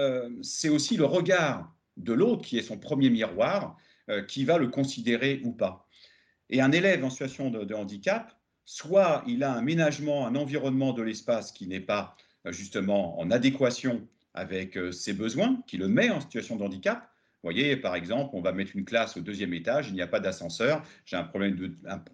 c'est 0.42 0.70
aussi 0.70 0.98
le 0.98 1.06
regard 1.06 1.72
de 1.98 2.14
l'autre 2.14 2.42
qui 2.42 2.58
est 2.58 2.64
son 2.64 2.80
premier 2.80 3.12
miroir 3.12 3.78
qui 4.28 4.44
va 4.44 4.58
le 4.58 4.70
considérer 4.70 5.40
ou 5.44 5.52
pas. 5.52 5.88
Et 6.50 6.62
un 6.62 6.72
élève 6.72 7.06
en 7.06 7.12
situation 7.12 7.52
de 7.52 7.74
handicap, 7.76 8.35
soit 8.66 9.24
il 9.28 9.44
a 9.44 9.54
un 9.54 9.62
ménagement, 9.62 10.28
un 10.28 10.36
environnement 10.36 10.94
de 10.94 11.04
l'espace 11.04 11.52
qui 11.52 11.68
n'est 11.68 11.80
pas 11.80 12.16
euh, 12.46 12.52
justement 12.52 13.20
en 13.20 13.32
adéquation 13.32 14.08
avec 14.34 14.78
euh, 14.78 14.92
ses 14.92 15.14
besoins, 15.14 15.62
qui 15.68 15.78
le 15.78 15.88
met 15.88 16.10
en 16.10 16.20
situation 16.20 16.56
de 16.56 16.64
handicap. 16.64 17.10
Vous 17.44 17.52
voyez, 17.52 17.78
par 17.78 17.96
exemple, 17.96 18.32
on 18.34 18.42
va 18.42 18.52
mettre 18.52 18.76
une 18.76 18.86
classe 18.86 19.18
au 19.18 19.22
deuxième 19.22 19.54
étage, 19.54 19.88
il 19.90 19.94
n'y 19.94 20.02
a 20.02 20.08
pas 20.08 20.20
d'ascenseur, 20.20 20.82
j'ai 21.06 21.16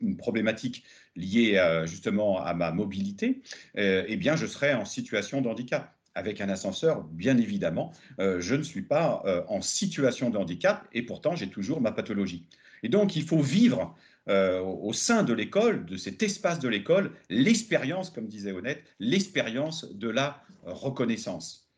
une 0.01 0.17
problématique 0.17 0.83
liée 1.15 1.55
euh, 1.55 1.85
justement 1.85 2.43
à 2.43 2.53
ma 2.53 2.71
mobilité, 2.71 3.41
eh 3.75 4.17
bien, 4.17 4.35
je 4.35 4.45
serai 4.45 4.73
en 4.73 4.83
situation 4.83 5.39
de 5.39 5.47
handicap. 5.47 5.95
Avec 6.13 6.41
un 6.41 6.49
ascenseur, 6.49 7.03
bien 7.03 7.37
évidemment, 7.37 7.93
je 8.19 8.55
ne 8.55 8.63
suis 8.63 8.81
pas 8.81 9.23
en 9.47 9.61
situation 9.61 10.29
de 10.29 10.37
handicap 10.37 10.87
et 10.93 11.03
pourtant 11.03 11.35
j'ai 11.35 11.47
toujours 11.47 11.79
ma 11.79 11.91
pathologie. 11.91 12.45
Et 12.83 12.89
donc, 12.89 13.15
il 13.15 13.23
faut 13.23 13.41
vivre 13.41 13.95
au 14.27 14.91
sein 14.93 15.23
de 15.23 15.33
l'école, 15.33 15.85
de 15.85 15.95
cet 15.95 16.21
espace 16.21 16.59
de 16.59 16.67
l'école, 16.67 17.11
l'expérience, 17.29 18.09
comme 18.09 18.27
disait 18.27 18.51
Honnête, 18.51 18.83
l'expérience 18.99 19.89
de 19.91 20.09
la 20.09 20.43
reconnaissance. 20.63 21.69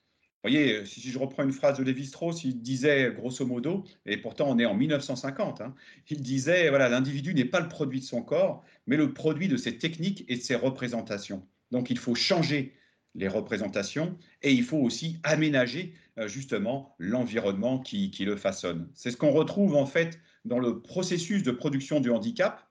Vous 0.43 0.49
voyez, 0.49 0.85
si 0.85 0.99
je 1.09 1.17
reprends 1.17 1.43
une 1.43 1.53
phrase 1.53 1.77
de 1.77 1.83
Lévi-Strauss, 1.83 2.43
il 2.43 2.61
disait 2.61 3.13
grosso 3.15 3.45
modo, 3.45 3.85
et 4.05 4.17
pourtant 4.17 4.49
on 4.49 4.59
est 4.59 4.65
en 4.65 4.73
1950, 4.73 5.61
hein, 5.61 5.73
il 6.09 6.21
disait 6.21 6.67
voilà, 6.67 6.89
l'individu 6.89 7.33
n'est 7.33 7.45
pas 7.45 7.61
le 7.61 7.69
produit 7.69 8.01
de 8.01 8.05
son 8.05 8.21
corps, 8.21 8.65
mais 8.85 8.97
le 8.97 9.13
produit 9.13 9.47
de 9.47 9.55
ses 9.55 9.77
techniques 9.77 10.25
et 10.27 10.35
de 10.35 10.41
ses 10.41 10.55
représentations. 10.55 11.47
Donc 11.71 11.89
il 11.89 11.97
faut 11.97 12.13
changer 12.13 12.73
les 13.15 13.27
représentations 13.27 14.17
et 14.41 14.51
il 14.51 14.63
faut 14.63 14.77
aussi 14.77 15.17
aménager 15.23 15.93
euh, 16.17 16.27
justement 16.27 16.95
l'environnement 16.99 17.79
qui, 17.79 18.11
le 18.19 18.35
façonne. 18.35 18.87
C'est 18.93 19.11
ce 19.11 19.17
qu'on 19.17 19.31
retrouve 19.31 19.75
en 19.75 19.85
fait 19.85 20.19
dans 20.45 20.59
le 20.59 20.81
processus 20.81 21.43
de 21.43 21.51
production 21.51 21.99
du 21.99 22.09
handicap, 22.09 22.67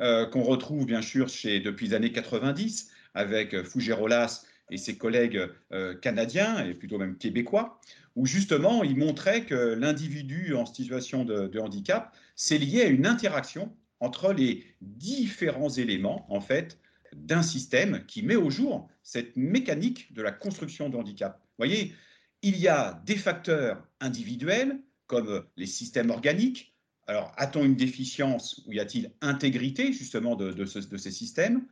euh, 0.00 0.26
qu'on 0.26 0.42
retrouve 0.42 0.86
bien 0.86 1.02
sûr 1.02 1.28
chez, 1.28 1.60
depuis 1.60 1.88
les 1.88 1.94
années 1.94 2.12
90 2.12 2.90
avec 3.14 3.62
Fougerolas 3.62 4.44
et 4.70 4.76
ses 4.76 4.96
collègues 4.96 5.48
euh, 5.72 5.94
canadiens, 5.94 6.64
et 6.64 6.74
plutôt 6.74 6.98
même 6.98 7.16
québécois, 7.16 7.80
où 8.16 8.26
justement 8.26 8.82
ils 8.82 8.96
montraient 8.96 9.44
que 9.44 9.54
l'individu 9.54 10.54
en 10.54 10.66
situation 10.66 11.24
de, 11.24 11.58
handicap, 11.58 12.14
c'est 12.36 12.58
lié 12.58 12.82
à 12.82 12.86
une 12.86 13.06
interaction 13.06 13.74
entre 14.00 14.32
les 14.32 14.64
différents 14.80 15.70
éléments, 15.70 16.26
en 16.32 16.40
fait, 16.40 16.78
d'un 17.26 17.42
système 17.42 18.04
qui 18.06 18.22
met 18.22 18.36
au 18.36 18.50
jour 18.50 18.88
cette 19.02 19.36
mécanique 19.36 20.12
de 20.12 20.22
la 20.22 20.32
construction 20.32 20.88
de 20.88 20.96
handicap. 20.96 21.40
Vous 21.40 21.64
voyez, 21.66 21.94
il 22.42 22.56
y 22.58 22.68
a 22.68 23.02
des 23.04 23.16
facteurs 23.16 23.86
individuels, 24.00 24.80
comme 25.06 25.44
les 25.56 25.66
systèmes 25.66 26.10
organiques. 26.10 26.74
Alors, 27.06 27.32
a-t-on 27.36 27.64
une 27.64 27.76
déficience 27.76 28.62
ou 28.66 28.72
y 28.72 28.80
a-t-il 28.80 29.10
intégrité 29.22 29.92
justement 29.92 30.36
de, 30.36 30.52
de 30.52 30.64
ces 30.66 31.10
systèmes? 31.10 31.66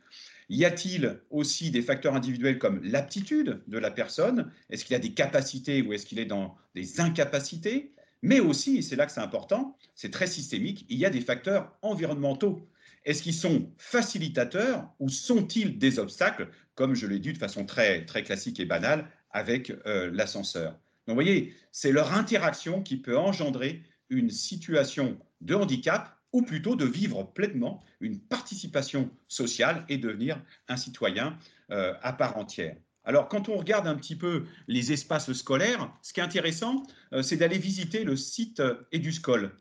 Y 0.49 0.65
a-t-il 0.65 1.21
aussi 1.31 1.71
des 1.71 1.83
facteurs 1.83 2.15
individuels 2.15 2.59
comme 2.59 2.83
l'aptitude 2.83 3.61
de 3.67 3.79
la 3.79 3.91
personne? 3.91 4.51
Est-ce 4.71 4.85
qu'il 4.85 4.97
a 4.97 4.99
des 4.99 5.13
capacités 5.13 5.83
ou 5.83 5.93
est-ce 5.93 6.07
qu'il 6.07 6.19
est 6.19 6.27
dans 6.27 6.57
des 6.75 7.01
incapacités? 7.01 7.93
Mais 8.23 8.41
aussi, 8.41 8.79
et 8.79 8.83
c'est 8.83 8.97
là 8.97 9.07
que 9.07 9.13
c'est 9.13 9.21
important, 9.21 9.77
c'est 9.95 10.11
très 10.11 10.27
systémique, 10.27 10.87
il 10.89 10.99
y 10.99 11.05
a 11.05 11.11
des 11.11 11.21
facteurs 11.21 11.77
environnementaux. 11.83 12.67
Est-ce 13.07 13.23
qu'ils 13.23 13.35
sont 13.35 13.71
facilitateurs 13.79 14.93
ou 14.99 15.09
sont-ils 15.09 15.79
des 15.79 16.01
obstacles, 16.01 16.49
comme 16.75 16.95
je 16.95 17.07
l'ai 17.07 17.21
dit 17.21 17.33
de 17.33 17.39
façon 17.39 17.65
très, 17.65 18.05
très 18.05 18.25
classique 18.25 18.59
et 18.59 18.65
banale 18.65 19.09
avec 19.31 19.71
euh, 19.87 20.11
l'ascenseur? 20.13 20.73
Donc 21.07 21.11
vous 21.11 21.15
voyez, 21.15 21.55
c'est 21.71 21.93
leur 21.93 22.15
interaction 22.15 22.83
qui 22.83 22.97
peut 22.97 23.17
engendrer 23.17 23.85
une 24.11 24.31
situation 24.31 25.19
de 25.41 25.55
handicap 25.55 26.19
ou 26.33 26.43
plutôt 26.43 26.75
de 26.75 26.85
vivre 26.85 27.23
pleinement 27.23 27.81
une 28.01 28.19
participation 28.19 29.09
sociale 29.29 29.85
et 29.89 29.99
devenir 29.99 30.43
un 30.69 30.77
citoyen 30.77 31.39
euh, 31.71 31.95
à 32.03 32.13
part 32.13 32.37
entière. 32.37 32.77
Alors, 33.05 33.29
quand 33.29 33.49
on 33.49 33.57
regarde 33.57 33.87
un 33.87 33.95
petit 33.95 34.17
peu 34.17 34.47
les 34.67 34.93
espaces 34.93 35.33
scolaires, 35.33 35.93
ce 36.03 36.13
qui 36.13 36.19
est 36.19 36.25
intéressant, 36.25 36.83
euh, 37.13 37.23
c'est 37.23 37.37
d'aller 37.37 37.59
visiter 37.59 38.03
le 38.03 38.17
site 38.17 38.61
EduScol. 38.93 39.53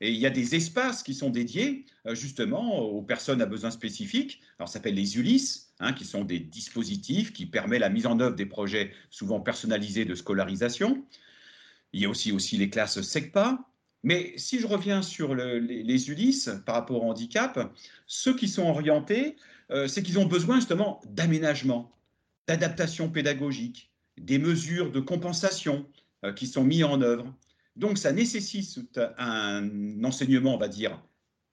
Et 0.00 0.10
il 0.10 0.18
y 0.18 0.26
a 0.26 0.30
des 0.30 0.54
espaces 0.54 1.02
qui 1.02 1.14
sont 1.14 1.30
dédiés 1.30 1.86
euh, 2.06 2.14
justement 2.14 2.80
aux 2.80 3.02
personnes 3.02 3.40
à 3.40 3.46
besoins 3.46 3.70
spécifiques. 3.70 4.40
Alors, 4.58 4.68
ça 4.68 4.74
s'appelle 4.74 4.94
les 4.94 5.16
ULIS, 5.16 5.68
hein, 5.80 5.92
qui 5.92 6.04
sont 6.04 6.24
des 6.24 6.40
dispositifs 6.40 7.32
qui 7.32 7.46
permettent 7.46 7.80
la 7.80 7.90
mise 7.90 8.06
en 8.06 8.18
œuvre 8.20 8.36
des 8.36 8.46
projets 8.46 8.92
souvent 9.10 9.40
personnalisés 9.40 10.04
de 10.04 10.14
scolarisation. 10.14 11.04
Il 11.92 12.00
y 12.00 12.06
a 12.06 12.08
aussi, 12.08 12.32
aussi 12.32 12.56
les 12.56 12.70
classes 12.70 13.00
SECPA, 13.00 13.64
mais 14.04 14.34
si 14.36 14.60
je 14.60 14.66
reviens 14.66 15.00
sur 15.00 15.34
les, 15.34 16.10
Ulysses 16.10 16.50
par 16.66 16.74
rapport 16.74 17.02
au 17.02 17.10
handicap, 17.10 17.74
ceux 18.06 18.36
qui 18.36 18.48
sont 18.48 18.66
orientés, 18.66 19.36
euh, 19.70 19.88
c'est 19.88 20.02
qu'ils 20.02 20.18
ont 20.18 20.26
besoin 20.26 20.56
justement 20.56 21.00
d'aménagement, 21.06 21.90
d'adaptation 22.46 23.08
pédagogique, 23.08 23.90
des 24.18 24.38
mesures 24.38 24.92
de 24.92 25.00
compensation 25.00 25.86
euh, 26.22 26.34
qui 26.34 26.46
sont 26.46 26.64
mises 26.64 26.84
en 26.84 27.00
œuvre. 27.00 27.32
Donc 27.76 27.98
ça 27.98 28.12
nécessite 28.12 29.00
un 29.18 30.02
enseignement, 30.04 30.54
on 30.54 30.58
va 30.58 30.68
dire, 30.68 31.02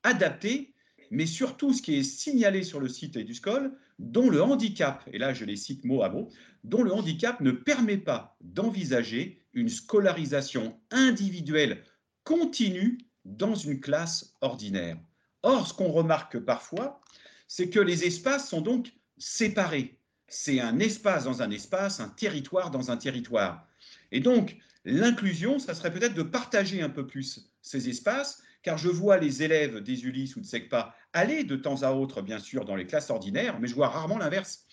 adapté, 0.03 0.73
mais 1.09 1.25
surtout 1.25 1.73
ce 1.73 1.81
qui 1.81 1.95
est 1.95 2.03
signalé 2.03 2.63
sur 2.63 2.79
le 2.79 2.87
site 2.87 3.17
EduScol, 3.17 3.75
dont 3.99 4.29
le 4.29 4.41
handicap, 4.41 5.03
et 5.11 5.17
là 5.17 5.33
je 5.33 5.45
les 5.45 5.55
cite 5.55 5.83
mot 5.83 6.03
à 6.03 6.09
mot, 6.09 6.29
dont 6.63 6.83
le 6.83 6.93
handicap 6.93 7.41
ne 7.41 7.51
permet 7.51 7.97
pas 7.97 8.37
d'envisager 8.41 9.41
une 9.53 9.69
scolarisation 9.69 10.79
individuelle 10.91 11.83
continue 12.23 12.99
dans 13.25 13.55
une 13.55 13.79
classe 13.79 14.35
ordinaire. 14.41 14.97
Or, 15.43 15.67
ce 15.67 15.73
qu'on 15.73 15.91
remarque 15.91 16.39
parfois, 16.39 17.01
c'est 17.47 17.69
que 17.69 17.79
les 17.79 18.05
espaces 18.05 18.49
sont 18.49 18.61
donc 18.61 18.93
séparés. 19.17 19.97
C'est 20.27 20.61
un 20.61 20.79
espace 20.79 21.25
dans 21.25 21.41
un 21.41 21.51
espace, 21.51 21.99
un 21.99 22.09
territoire 22.09 22.71
dans 22.71 22.91
un 22.91 22.97
territoire. 22.97 23.67
Et 24.11 24.19
donc, 24.19 24.57
l'inclusion, 24.85 25.59
ça 25.59 25.73
serait 25.73 25.93
peut-être 25.93 26.13
de 26.13 26.23
partager 26.23 26.81
un 26.81 26.89
peu 26.89 27.07
plus 27.07 27.51
ces 27.61 27.89
espaces, 27.89 28.41
car 28.63 28.77
je 28.77 28.89
vois 28.89 29.17
les 29.17 29.43
élèves 29.43 29.81
des 29.81 30.05
Ulysses 30.05 30.35
ou 30.35 30.41
de 30.41 30.45
SECPA 30.45 30.95
aller 31.13 31.43
de 31.43 31.55
temps 31.55 31.83
à 31.83 31.91
autre, 31.91 32.21
bien 32.21 32.39
sûr, 32.39 32.65
dans 32.65 32.75
les 32.75 32.85
classes 32.85 33.09
ordinaires, 33.09 33.59
mais 33.59 33.67
je 33.67 33.75
vois 33.75 33.89
rarement 33.89 34.17
l'inverse. 34.17 34.65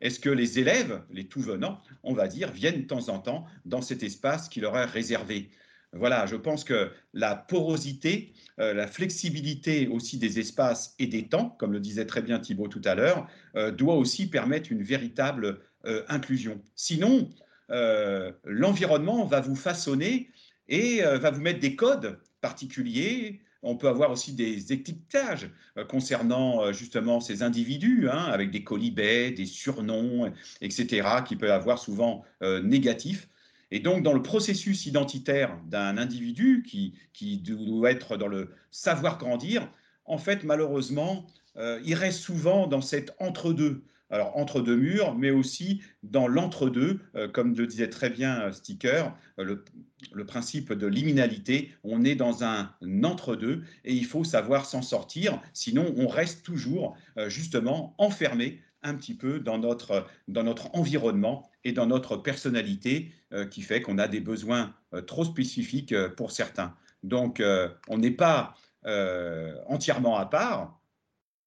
Est-ce 0.00 0.20
que 0.20 0.28
les 0.28 0.58
élèves, 0.58 1.02
les 1.10 1.26
tout 1.26 1.40
venants, 1.40 1.80
on 2.02 2.12
va 2.12 2.28
dire, 2.28 2.52
viennent 2.52 2.82
de 2.82 2.86
temps 2.86 3.08
en 3.08 3.18
temps 3.18 3.46
dans 3.64 3.80
cet 3.80 4.02
espace 4.02 4.48
qui 4.48 4.60
leur 4.60 4.76
est 4.76 4.84
réservé? 4.84 5.50
Voilà, 5.92 6.26
je 6.26 6.36
pense 6.36 6.64
que 6.64 6.90
la 7.14 7.34
porosité, 7.34 8.34
euh, 8.60 8.74
la 8.74 8.86
flexibilité 8.86 9.88
aussi 9.88 10.18
des 10.18 10.38
espaces 10.38 10.94
et 10.98 11.06
des 11.06 11.28
temps, 11.28 11.50
comme 11.58 11.72
le 11.72 11.80
disait 11.80 12.04
très 12.04 12.20
bien 12.20 12.38
Thibault 12.38 12.68
tout 12.68 12.82
à 12.84 12.94
l'heure, 12.94 13.26
euh, 13.56 13.70
doit 13.70 13.94
aussi 13.94 14.28
permettre 14.28 14.70
une 14.70 14.82
véritable 14.82 15.60
euh, 15.86 16.02
inclusion. 16.08 16.60
Sinon, 16.74 17.30
l'environnement 17.68 19.24
va 19.24 19.40
vous 19.40 19.56
façonner 19.56 20.30
et 20.68 21.00
va 21.02 21.30
vous 21.30 21.40
mettre 21.40 21.60
des 21.60 21.76
codes 21.76 22.18
particuliers. 22.40 23.40
On 23.62 23.76
peut 23.76 23.88
avoir 23.88 24.10
aussi 24.10 24.32
des 24.32 24.72
étiquetages 24.72 25.50
concernant 25.88 26.72
justement 26.72 27.20
ces 27.20 27.42
individus, 27.42 28.08
hein, 28.08 28.24
avec 28.24 28.50
des 28.50 28.62
colibets, 28.62 29.32
des 29.32 29.46
surnoms, 29.46 30.32
etc., 30.60 31.08
qui 31.26 31.36
peuvent 31.36 31.50
avoir 31.50 31.78
souvent 31.78 32.24
négatifs. 32.62 33.28
Et 33.70 33.80
donc, 33.80 34.02
dans 34.02 34.12
le 34.12 34.22
processus 34.22 34.86
identitaire 34.86 35.58
d'un 35.66 35.98
individu 35.98 36.62
qui, 36.66 36.94
qui, 37.12 37.38
doit 37.38 37.90
être 37.90 38.16
dans 38.16 38.28
le 38.28 38.50
savoir 38.70 39.18
grandir, 39.18 39.68
en 40.04 40.18
fait, 40.18 40.44
malheureusement, 40.44 41.26
euh, 41.56 41.80
il 41.84 41.94
reste 41.94 42.20
souvent 42.20 42.66
dans 42.66 42.80
cet 42.80 43.14
entre-deux. 43.18 43.82
Alors, 44.10 44.36
entre 44.36 44.60
deux 44.60 44.76
murs, 44.76 45.14
mais 45.16 45.30
aussi 45.30 45.82
dans 46.02 46.28
l'entre-deux, 46.28 47.00
euh, 47.16 47.28
comme 47.28 47.54
le 47.54 47.66
disait 47.66 47.90
très 47.90 48.10
bien 48.10 48.40
euh, 48.40 48.52
Sticker, 48.52 49.12
le, 49.36 49.64
le, 50.12 50.24
principe 50.24 50.72
de 50.72 50.86
liminalité. 50.86 51.72
On 51.84 52.04
est 52.04 52.14
dans 52.14 52.44
un 52.44 52.70
entre-deux 53.02 53.62
et 53.84 53.94
il 53.94 54.06
faut 54.06 54.24
savoir 54.24 54.64
s'en 54.64 54.82
sortir, 54.82 55.42
sinon 55.52 55.92
on 55.96 56.06
reste 56.06 56.44
toujours 56.44 56.96
justement 57.28 57.94
enfermé 57.98 58.60
un 58.86 58.94
petit 58.94 59.14
peu 59.14 59.40
dans 59.40 59.58
notre, 59.58 60.06
dans 60.28 60.44
notre 60.44 60.74
environnement 60.74 61.50
et 61.64 61.72
dans 61.72 61.86
notre 61.86 62.16
personnalité 62.16 63.12
euh, 63.32 63.46
qui 63.46 63.62
fait 63.62 63.82
qu'on 63.82 63.98
a 63.98 64.08
des 64.08 64.20
besoins 64.20 64.74
euh, 64.94 65.02
trop 65.02 65.24
spécifiques 65.24 65.92
euh, 65.92 66.08
pour 66.08 66.30
certains. 66.30 66.74
Donc, 67.02 67.40
on 67.88 67.98
n'est 67.98 68.10
pas 68.10 68.54
entièrement 69.68 70.16
à 70.16 70.26
part, 70.26 70.75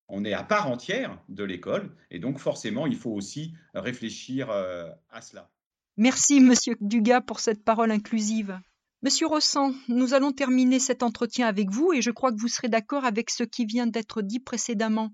on 0.09 0.25
est 0.25 0.33
à 0.33 0.43
part 0.43 0.69
entière 0.69 1.17
de 1.29 1.43
l'école 1.43 1.95
et 2.11 2.19
donc 2.19 2.39
forcément, 2.39 2.87
il 2.87 2.95
faut 2.95 3.11
aussi 3.11 3.53
réfléchir 3.73 4.49
à 4.49 5.21
cela. 5.21 5.49
Merci, 5.97 6.39
Monsieur 6.39 6.75
Dugas, 6.81 7.21
pour 7.21 7.39
cette 7.39 7.63
parole 7.63 7.91
inclusive. 7.91 8.59
Monsieur 9.01 9.27
Rossan, 9.27 9.73
nous 9.87 10.13
allons 10.13 10.33
terminer 10.33 10.79
cet 10.79 11.03
entretien 11.03 11.47
avec 11.47 11.69
vous 11.69 11.93
et 11.93 12.01
je 12.01 12.11
crois 12.11 12.33
que 12.33 12.39
vous 12.39 12.49
serez 12.49 12.67
d'accord 12.67 13.05
avec 13.05 13.29
ce 13.29 13.43
qui 13.43 13.65
vient 13.65 13.87
d'être 13.87 14.21
dit 14.21 14.39
précédemment. 14.39 15.13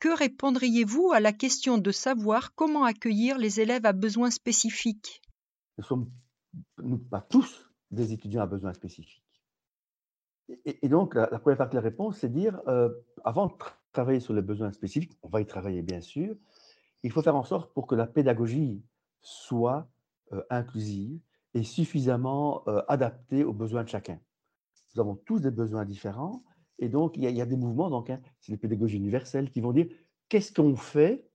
Que 0.00 0.16
répondriez-vous 0.16 1.12
à 1.12 1.20
la 1.20 1.32
question 1.32 1.76
de 1.76 1.90
savoir 1.90 2.54
comment 2.54 2.84
accueillir 2.84 3.36
les 3.36 3.60
élèves 3.60 3.84
à 3.84 3.92
besoins 3.92 4.30
spécifiques? 4.30 5.20
Nous 5.76 5.84
sommes 5.84 6.10
nous, 6.78 6.98
pas 6.98 7.20
tous 7.20 7.70
des 7.90 8.12
étudiants 8.12 8.42
à 8.42 8.46
besoins 8.46 8.72
spécifiques. 8.72 9.24
Et, 10.64 10.88
donc, 10.88 11.14
la, 11.14 11.26
première 11.26 11.58
partie 11.58 11.76
de 11.76 11.82
la 11.82 11.88
réponse, 11.88 12.18
c'est 12.18 12.32
dire, 12.32 12.58
euh, 12.68 12.88
avant 13.24 13.48
de 13.48 13.52
travailler 13.98 14.20
sur 14.20 14.32
les 14.32 14.42
besoins 14.42 14.70
spécifiques, 14.70 15.18
on 15.22 15.28
va 15.28 15.40
y 15.40 15.46
travailler 15.46 15.82
bien 15.82 16.00
sûr, 16.00 16.36
il 17.02 17.10
faut 17.10 17.20
faire 17.20 17.34
en 17.34 17.42
sorte 17.42 17.74
pour 17.74 17.88
que 17.88 17.96
la 17.96 18.06
pédagogie 18.06 18.80
soit 19.20 19.88
euh, 20.32 20.42
inclusive 20.50 21.18
et 21.54 21.64
suffisamment 21.64 22.62
euh, 22.68 22.80
adaptée 22.86 23.42
aux 23.42 23.52
besoins 23.52 23.82
de 23.82 23.88
chacun. 23.88 24.20
Nous 24.94 25.00
avons 25.00 25.16
tous 25.16 25.40
des 25.40 25.50
besoins 25.50 25.84
différents 25.84 26.44
et 26.78 26.88
donc, 26.88 27.16
il 27.16 27.24
y 27.24 27.40
a, 27.40 27.46
des 27.46 27.56
mouvements, 27.56 27.90
donc, 27.90 28.08
hein, 28.08 28.20
c'est 28.38 28.52
les 28.52 28.58
pédagogies 28.58 28.98
universelles, 28.98 29.50
qui 29.50 29.60
vont 29.60 29.72
dire 29.72 29.88
qu'est-ce 30.28 30.52
qu'on 30.52 30.76
fait 30.76 31.28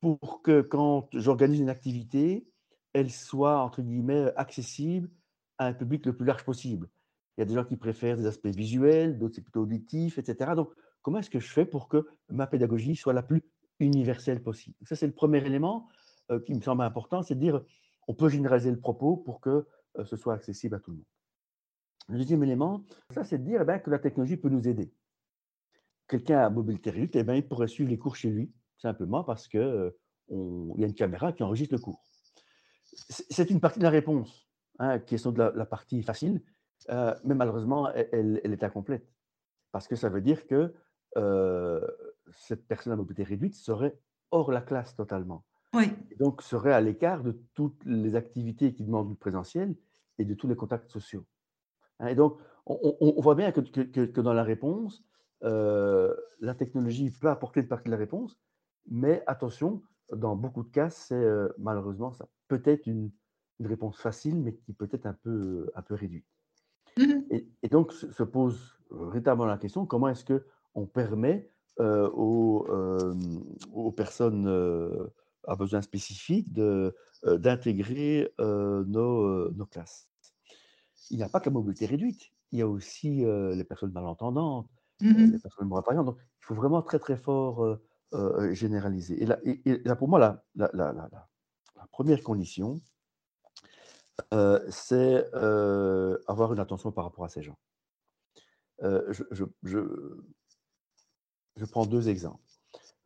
pour 0.00 0.40
que 0.42 0.60
quand 0.60 1.08
j'organise 1.12 1.58
une 1.58 1.68
activité, 1.68 2.46
elle 2.92 3.10
soit, 3.10 3.58
entre 3.58 3.82
guillemets, 3.82 4.32
accessible 4.36 5.10
à 5.58 5.66
un 5.66 5.72
public 5.72 6.06
le 6.06 6.16
plus 6.16 6.26
large 6.26 6.44
possible? 6.44 6.88
Il 7.36 7.40
y 7.40 7.42
a 7.42 7.44
des 7.44 7.54
gens 7.54 7.64
qui 7.64 7.76
préfèrent 7.76 8.16
des 8.16 8.26
aspects 8.26 8.46
visuels, 8.46 9.18
d'autres 9.18 9.34
c'est 9.34 9.42
plutôt 9.42 9.62
auditif, 9.62 10.18
etc. 10.18 10.52
Donc, 10.54 10.70
comment 11.02 11.18
est-ce 11.18 11.30
que 11.30 11.40
je 11.40 11.50
fais 11.50 11.64
pour 11.64 11.88
que 11.88 12.06
ma 12.28 12.46
pédagogie 12.46 12.96
soit 12.96 13.12
la 13.12 13.22
plus 13.22 13.42
universelle 13.80 14.42
possible? 14.42 14.76
Ça, 14.82 14.96
c'est 14.96 15.06
le 15.06 15.12
premier 15.12 15.44
élément 15.44 15.88
euh, 16.30 16.40
qui 16.40 16.54
me 16.54 16.60
semble 16.60 16.82
important, 16.82 17.22
c'est 17.22 17.34
de 17.34 17.40
dire, 17.40 17.64
on 18.06 18.14
peut 18.14 18.28
généraliser 18.28 18.70
le 18.70 18.78
propos 18.78 19.16
pour 19.16 19.40
que 19.40 19.66
euh, 19.98 20.04
ce 20.04 20.16
soit 20.16 20.34
accessible 20.34 20.74
à 20.74 20.78
tout 20.78 20.90
le 20.90 20.98
monde. 20.98 21.06
Le 22.08 22.18
deuxième 22.18 22.42
élément, 22.42 22.84
ça, 23.14 23.24
c'est 23.24 23.38
de 23.38 23.44
dire 23.44 23.62
eh 23.62 23.64
ben, 23.64 23.78
que 23.78 23.90
la 23.90 23.98
technologie 23.98 24.36
peut 24.36 24.50
nous 24.50 24.68
aider. 24.68 24.92
Quelqu'un 26.06 26.40
à 26.40 26.50
mobilité 26.50 26.90
réduite, 26.90 27.16
eh 27.16 27.22
ben, 27.22 27.34
il 27.34 27.48
pourrait 27.48 27.68
suivre 27.68 27.88
les 27.90 27.98
cours 27.98 28.16
chez 28.16 28.28
lui, 28.28 28.52
simplement 28.76 29.24
parce 29.24 29.48
qu'il 29.48 29.60
euh, 29.60 29.90
y 30.28 30.84
a 30.84 30.86
une 30.86 30.94
caméra 30.94 31.32
qui 31.32 31.42
enregistre 31.42 31.74
le 31.74 31.80
cours. 31.80 32.02
C'est 32.84 33.50
une 33.50 33.60
partie 33.60 33.78
de 33.78 33.84
la 33.84 33.90
réponse, 33.90 34.48
hein, 34.78 34.98
qui 34.98 35.14
est 35.14 35.26
de 35.26 35.42
la, 35.42 35.66
partie 35.66 36.02
facile, 36.02 36.42
mais 36.88 37.34
malheureusement, 37.34 37.90
elle, 37.92 38.40
est 38.42 38.64
incomplète. 38.64 39.06
Parce 39.72 39.86
que 39.86 39.94
ça 39.94 40.08
veut 40.08 40.22
dire 40.22 40.46
que 40.46 40.74
cette 42.32 42.66
personne 42.66 42.92
à 42.92 42.96
mobilité 42.96 43.24
réduite 43.24 43.54
serait 43.54 43.98
hors 44.30 44.52
la 44.52 44.60
classe 44.60 44.94
totalement. 44.94 45.44
Oui. 45.74 45.90
Et 46.10 46.16
donc 46.16 46.42
serait 46.42 46.72
à 46.72 46.80
l'écart 46.80 47.22
de 47.22 47.38
toutes 47.54 47.84
les 47.84 48.14
activités 48.14 48.72
qui 48.72 48.84
demandent 48.84 49.08
du 49.08 49.16
présentiel 49.16 49.74
et 50.18 50.24
de 50.24 50.34
tous 50.34 50.48
les 50.48 50.56
contacts 50.56 50.90
sociaux. 50.90 51.26
Hein. 52.00 52.08
Et 52.08 52.14
donc, 52.14 52.38
on, 52.66 53.20
voit 53.20 53.34
bien 53.34 53.50
que, 53.52 53.60
que, 53.60 54.20
dans 54.20 54.34
la 54.34 54.42
réponse, 54.42 55.02
la 55.40 56.54
technologie 56.56 57.10
peut 57.10 57.30
apporter 57.30 57.60
une 57.60 57.68
partie 57.68 57.86
de 57.86 57.92
la 57.92 57.96
réponse, 57.96 58.38
mais 58.90 59.22
attention, 59.26 59.82
dans 60.12 60.36
beaucoup 60.36 60.62
de 60.62 60.70
cas, 60.70 60.90
c'est 60.90 61.26
malheureusement 61.58 62.12
ça 62.12 62.28
peut 62.48 62.62
être 62.64 62.86
une, 62.86 63.10
une, 63.60 63.66
réponse 63.66 63.98
facile, 63.98 64.36
mais 64.36 64.54
qui 64.54 64.72
peut 64.72 64.88
être 64.92 65.06
un 65.06 65.14
peu, 65.14 65.70
un 65.74 65.82
peu 65.82 65.94
réduite. 65.94 66.26
Mmh 66.96 67.42
et, 67.62 67.68
donc 67.68 67.92
se 67.92 68.22
pose 68.22 68.78
véritablement 68.90 69.44
la 69.44 69.58
question 69.58 69.86
comment 69.86 70.08
est-ce 70.08 70.24
qu'on 70.78 70.86
permet 70.86 71.50
aux, 71.80 72.66
aux, 73.72 73.92
personnes 73.92 74.46
à 75.46 75.56
besoins 75.56 75.82
spécifiques 75.82 76.52
d'intégrer 77.24 78.32
nos, 78.38 79.50
nos, 79.52 79.66
classes 79.66 80.08
Il 81.10 81.16
n'y 81.16 81.22
a 81.22 81.28
pas 81.28 81.40
que 81.40 81.46
la 81.46 81.52
mobilité 81.52 81.86
réduite, 81.86 82.32
il 82.52 82.58
y 82.58 82.62
a 82.62 82.68
aussi 82.68 83.24
les 83.24 83.64
personnes 83.64 83.92
malentendantes, 83.92 84.68
mmh 85.00 85.32
les 85.32 85.38
personnes 85.38 85.68
moins 85.68 85.82
Donc 86.04 86.18
il 86.20 86.44
faut 86.44 86.54
vraiment 86.54 86.82
très 86.82 86.98
très 86.98 87.16
fort 87.16 87.78
généraliser. 88.52 89.22
Et 89.22 89.26
là, 89.26 89.38
et, 89.44 89.82
là, 89.84 89.96
pour 89.96 90.08
moi, 90.08 90.18
la, 90.18 90.44
la, 90.54 90.70
la, 90.72 90.92
la 90.92 91.86
première 91.92 92.22
condition, 92.22 92.80
c'est 94.68 95.24
avoir 95.32 96.52
une 96.52 96.60
attention 96.60 96.92
par 96.92 97.04
rapport 97.04 97.24
à 97.24 97.28
ces 97.28 97.42
gens. 97.42 97.58
Je, 98.82 99.24
je, 99.32 99.44
je, 99.64 99.80
prends 101.64 101.86
deux 101.86 102.08
exemples. 102.08 102.42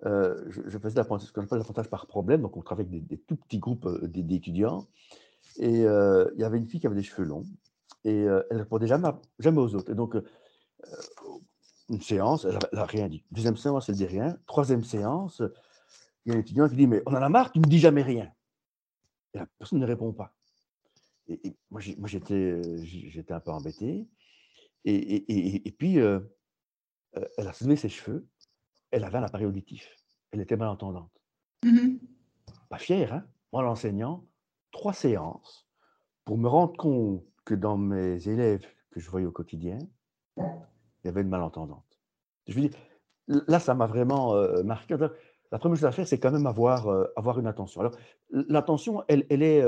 je, 0.04 0.78
faisais 0.78 1.02
ce 1.02 1.32
qu'on 1.32 1.42
appelle 1.42 1.58
l'apprentissage 1.58 1.90
par 1.90 2.06
problème, 2.06 2.42
donc 2.42 2.56
on 2.56 2.62
travaille 2.62 2.86
avec 2.86 3.06
des, 3.06 3.18
tout 3.18 3.36
petits 3.36 3.58
groupes 3.58 3.88
d'étudiants, 4.04 4.86
et 5.58 5.82
il 5.82 6.38
y 6.38 6.44
avait 6.44 6.58
une 6.58 6.66
fille 6.66 6.80
qui 6.80 6.86
avait 6.86 6.96
des 6.96 7.02
cheveux 7.02 7.26
longs, 7.26 7.46
et 8.04 8.22
elle 8.22 8.44
ne 8.50 8.58
répondait 8.58 8.86
jamais, 8.86 9.58
aux 9.58 9.74
autres. 9.74 9.92
Et 9.92 9.94
donc, 9.94 10.16
une 11.88 12.00
séance, 12.00 12.44
elle 12.44 12.58
n'a 12.72 12.84
rien 12.84 13.08
dit. 13.08 13.24
Deuxième 13.30 13.56
séance, 13.56 13.88
elle 13.88 13.94
ne 13.94 13.98
dit 13.98 14.06
rien. 14.06 14.38
Troisième 14.46 14.84
séance, 14.84 15.42
il 16.24 16.32
y 16.32 16.34
a 16.34 16.38
un 16.38 16.40
étudiant 16.40 16.68
qui 16.68 16.76
dit, 16.76 16.86
mais 16.86 17.02
on 17.06 17.12
en 17.12 17.22
a 17.22 17.28
marre, 17.28 17.52
tu 17.52 17.58
ne 17.58 17.66
me 17.66 17.70
dis 17.70 17.78
jamais 17.78 18.02
rien. 18.02 18.32
Et 19.34 19.38
la 19.38 19.46
personne 19.58 19.78
ne 19.78 19.86
répond 19.86 20.12
pas. 20.12 20.34
Et, 21.28 21.56
moi, 21.70 21.80
j'étais 21.80 22.60
un 23.30 23.40
peu 23.40 23.50
embêté. 23.50 24.08
Et, 24.84 25.68
et 25.68 25.72
puis, 25.72 26.00
euh, 26.00 26.20
euh, 27.16 27.24
elle 27.36 27.48
a 27.48 27.52
soulevé 27.52 27.76
ses 27.76 27.88
cheveux. 27.88 28.26
Elle 28.92 29.04
avait 29.04 29.18
un 29.18 29.24
appareil 29.24 29.46
auditif. 29.46 29.90
Elle 30.30 30.40
était 30.40 30.56
malentendante. 30.56 31.10
Mmh 31.64 31.96
Pas 32.68 32.78
fière, 32.78 33.14
hein 33.14 33.24
Moi, 33.52 33.62
l'enseignant, 33.62 34.24
trois 34.70 34.92
séances 34.92 35.66
pour 36.24 36.38
me 36.38 36.48
rendre 36.48 36.76
compte 36.76 37.24
que 37.44 37.54
dans 37.54 37.76
mes 37.76 38.28
élèves 38.28 38.64
que 38.90 39.00
je 39.00 39.10
voyais 39.10 39.26
au 39.26 39.32
quotidien, 39.32 39.78
il 40.36 40.44
y 41.04 41.08
avait 41.08 41.22
une 41.22 41.28
malentendante. 41.28 42.00
Je 42.46 42.54
veux 42.54 42.68
dire, 42.68 42.78
là, 43.26 43.58
ça 43.58 43.74
m'a 43.74 43.86
vraiment 43.86 44.34
euh, 44.34 44.62
marqué. 44.62 44.96
La 45.50 45.58
première 45.58 45.76
chose 45.76 45.86
à 45.86 45.92
faire, 45.92 46.06
c'est 46.06 46.20
quand 46.20 46.30
même 46.30 46.46
avoir, 46.46 46.88
avoir 47.16 47.38
une 47.40 47.46
attention. 47.46 47.80
Alors, 47.80 47.96
l'attention, 48.30 49.02
elle, 49.08 49.26
elle, 49.30 49.42
est, 49.42 49.62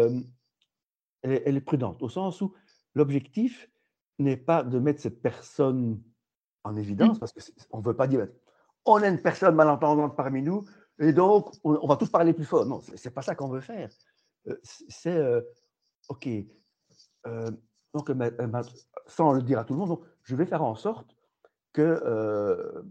elle, 1.23 1.57
est, 1.57 1.61
prudente, 1.61 2.03
au 2.03 2.09
sens 2.09 2.41
où 2.41 2.55
l'objectif 2.95 3.71
n'est 4.19 4.37
pas 4.37 4.63
de 4.63 4.79
mettre 4.79 5.01
cette 5.01 5.21
personne 5.21 6.01
en 6.63 6.77
évidence, 6.77 7.17
mmh. 7.17 7.21
parce 7.21 7.33
qu'on 7.69 7.79
ne 7.79 7.85
veut 7.85 7.97
pas 7.97 8.07
dire 8.07 8.29
on 8.87 9.03
a 9.03 9.09
une 9.09 9.21
personne 9.21 9.55
malentendante 9.55 10.17
parmi 10.17 10.43
nous, 10.43 10.65
et 10.99 11.13
donc 11.13 11.53
on, 11.65 11.87
va 11.87 11.97
tous 11.97 12.11
parler 12.11 12.33
plus 12.33 12.45
fort. 12.45 12.67
Non, 12.67 12.81
ce 12.81 12.93
n'est 12.93 13.15
pas 13.15 13.23
ça 13.23 13.35
qu'on 13.35 13.49
veut 13.49 13.61
faire. 13.61 13.89
c'est 14.63 15.21
OK. 16.09 16.29
donc, 17.95 18.13
sans 19.07 19.33
le 19.33 19.43
dire 19.43 19.59
à 19.59 19.65
tout 19.65 19.75
le 19.75 19.81
monde, 19.81 19.99
je 20.23 20.37
vais 20.37 20.47
faire 20.47 20.63
en 20.63 20.75
sorte 20.75 21.17
que 21.73 22.85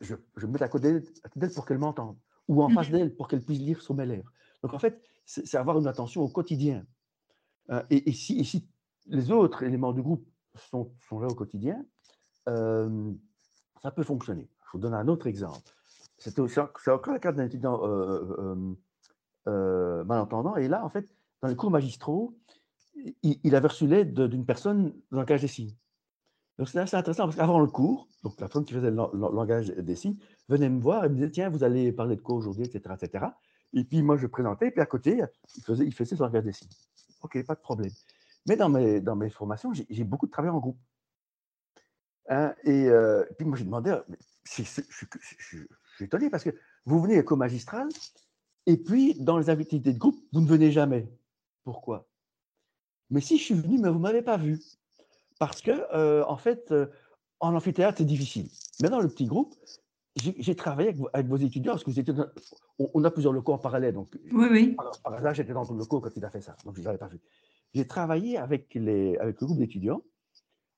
je, 0.00 0.14
me 0.14 0.46
mette 0.46 0.62
à 0.62 0.68
côté 0.68 1.00
d'elle 1.34 1.52
pour 1.52 1.66
qu'elle 1.66 1.78
m'entende, 1.78 2.16
ou 2.48 2.62
en 2.62 2.68
face 2.68 2.90
d'elle 2.90 3.14
pour 3.14 3.28
qu'elle 3.28 3.42
puisse 3.42 3.60
lire 3.60 3.80
sur 3.82 3.94
mes 3.94 4.06
lèvres. 4.06 4.30
Donc 4.62 4.74
en 4.74 4.78
fait, 4.78 5.00
c'est 5.24 5.56
avoir 5.56 5.78
une 5.78 5.86
attention 5.86 6.22
au 6.22 6.28
quotidien. 6.28 6.86
Euh, 7.70 7.82
et, 7.90 8.12
si, 8.12 8.68
les 9.06 9.30
autres 9.30 9.62
éléments 9.64 9.92
du 9.92 10.02
groupe 10.02 10.26
sont, 10.54 10.92
sont 11.08 11.18
là 11.18 11.28
au 11.28 11.34
quotidien, 11.34 11.84
euh, 12.48 13.12
ça 13.82 13.90
peut 13.90 14.04
fonctionner. 14.04 14.48
Je 14.66 14.72
vous 14.72 14.78
donne 14.78 14.94
un 14.94 15.08
autre 15.08 15.26
exemple. 15.26 15.70
C'est 16.18 16.38
encore 16.38 17.12
le 17.12 17.18
cas 17.18 17.32
d'un 17.32 17.44
étudiant 17.44 17.80
euh, 19.46 20.04
malentendant. 20.04 20.56
Et 20.56 20.68
là, 20.68 20.84
en 20.84 20.88
fait, 20.88 21.06
dans 21.42 21.48
les 21.48 21.56
cours 21.56 21.70
magistraux, 21.70 22.36
il, 23.22 23.38
il 23.44 23.54
avait 23.54 23.68
reçu 23.68 23.86
l'aide 23.86 24.18
d'une 24.20 24.44
personne 24.44 24.92
dans 25.10 25.18
langage 25.18 25.42
des 25.42 25.48
signes. 25.48 25.76
Donc 26.58 26.68
c'est 26.68 26.78
assez 26.78 26.96
intéressant 26.96 27.24
parce 27.24 27.36
qu'avant 27.36 27.60
le 27.60 27.66
cours, 27.66 28.08
donc 28.22 28.40
la 28.40 28.46
personne 28.46 28.64
qui 28.64 28.72
faisait 28.72 28.90
le, 28.90 28.96
langage 28.96 29.68
des 29.68 29.94
signes 29.94 30.16
venait 30.48 30.70
me 30.70 30.80
voir 30.80 31.04
et 31.04 31.08
me 31.08 31.14
disait 31.14 31.30
Tiens, 31.30 31.48
vous 31.50 31.64
allez 31.64 31.92
parler 31.92 32.16
de 32.16 32.22
quoi 32.22 32.34
aujourd'hui, 32.34 32.64
etc., 32.64 32.94
etc. 33.00 33.26
Et 33.74 33.84
puis 33.84 34.02
moi, 34.02 34.16
je 34.16 34.26
présentais, 34.26 34.68
et 34.68 34.70
puis 34.70 34.80
à 34.80 34.86
côté, 34.86 35.22
il 35.56 35.62
faisait, 35.62 35.84
il 35.84 35.92
le 35.92 36.16
langage 36.18 36.44
des 36.44 36.52
signes. 36.52 36.70
OK, 37.22 37.44
pas 37.44 37.54
de 37.54 37.60
problème. 37.60 37.92
Mais 38.48 38.56
dans 38.56 38.68
mes, 38.68 39.00
dans 39.00 39.16
mes 39.16 39.28
formations, 39.28 39.72
j'ai 39.72 40.04
beaucoup 40.04 40.26
de 40.26 40.30
travail 40.30 40.50
en 40.50 40.58
groupe. 40.58 40.78
Hein, 42.28 42.54
et, 42.64 42.88
euh, 42.88 43.24
puis 43.36 43.46
moi, 43.46 43.56
j'ai 43.56 43.64
demandé 43.64 43.96
je, 44.44 44.62
suis 44.62 46.04
étonné 46.04 46.30
parce 46.30 46.44
que 46.44 46.50
vous 46.84 47.00
venez 47.00 47.24
comme 47.24 47.40
magistral, 47.40 47.88
et 48.66 48.76
puis 48.76 49.14
dans 49.14 49.38
les 49.38 49.50
activités 49.50 49.92
de 49.92 49.98
groupe, 49.98 50.18
vous 50.32 50.40
ne 50.40 50.46
venez 50.46 50.70
jamais. 50.70 51.08
Pourquoi? 51.64 52.08
Mais 53.10 53.20
si 53.20 53.38
je 53.38 53.44
suis 53.44 53.54
venu, 53.54 53.78
mais 53.78 53.88
vous 53.88 53.96
ne 53.96 54.02
m'avez 54.02 54.22
pas 54.22 54.36
vu. 54.36 54.60
Parce 55.38 55.60
que, 55.60 55.70
euh, 55.94 56.24
en 56.26 56.36
fait, 56.36 56.72
euh, 56.72 56.86
en 57.40 57.54
amphithéâtre, 57.54 57.98
c'est 57.98 58.04
difficile. 58.04 58.48
Mais 58.80 58.88
dans 58.88 59.00
le 59.00 59.08
petit 59.08 59.26
groupe, 59.26 59.54
j'ai 60.16 60.56
travaillé 60.56 60.94
avec, 61.12 61.26
vos 61.26 61.36
étudiants, 61.36 61.72
parce 61.72 61.84
que 61.84 61.90
vous 61.90 62.00
étiez 62.00 62.14
on, 62.78 63.04
a 63.04 63.10
plusieurs 63.10 63.34
locaux 63.34 63.52
en 63.52 63.58
parallèle. 63.58 63.94
Donc, 63.94 64.16
oui, 64.32 64.46
oui. 64.50 64.74
Alors, 64.78 64.98
par 65.02 65.12
hasard, 65.14 65.34
j'étais 65.34 65.52
dans 65.52 65.66
ton 65.66 65.74
locaux 65.74 66.00
quand 66.00 66.16
il 66.16 66.24
a 66.24 66.30
fait 66.30 66.40
ça, 66.40 66.56
donc 66.64 66.74
je 66.74 66.80
ne 66.80 66.86
l'avais 66.86 66.98
pas 66.98 67.08
vu. 67.08 67.20
J'ai 67.74 67.86
travaillé 67.86 68.38
avec, 68.38 68.72
les, 68.74 69.16
avec 69.18 69.40
le 69.40 69.46
groupe 69.46 69.58
d'étudiants, 69.58 70.00
euh, 70.00 70.15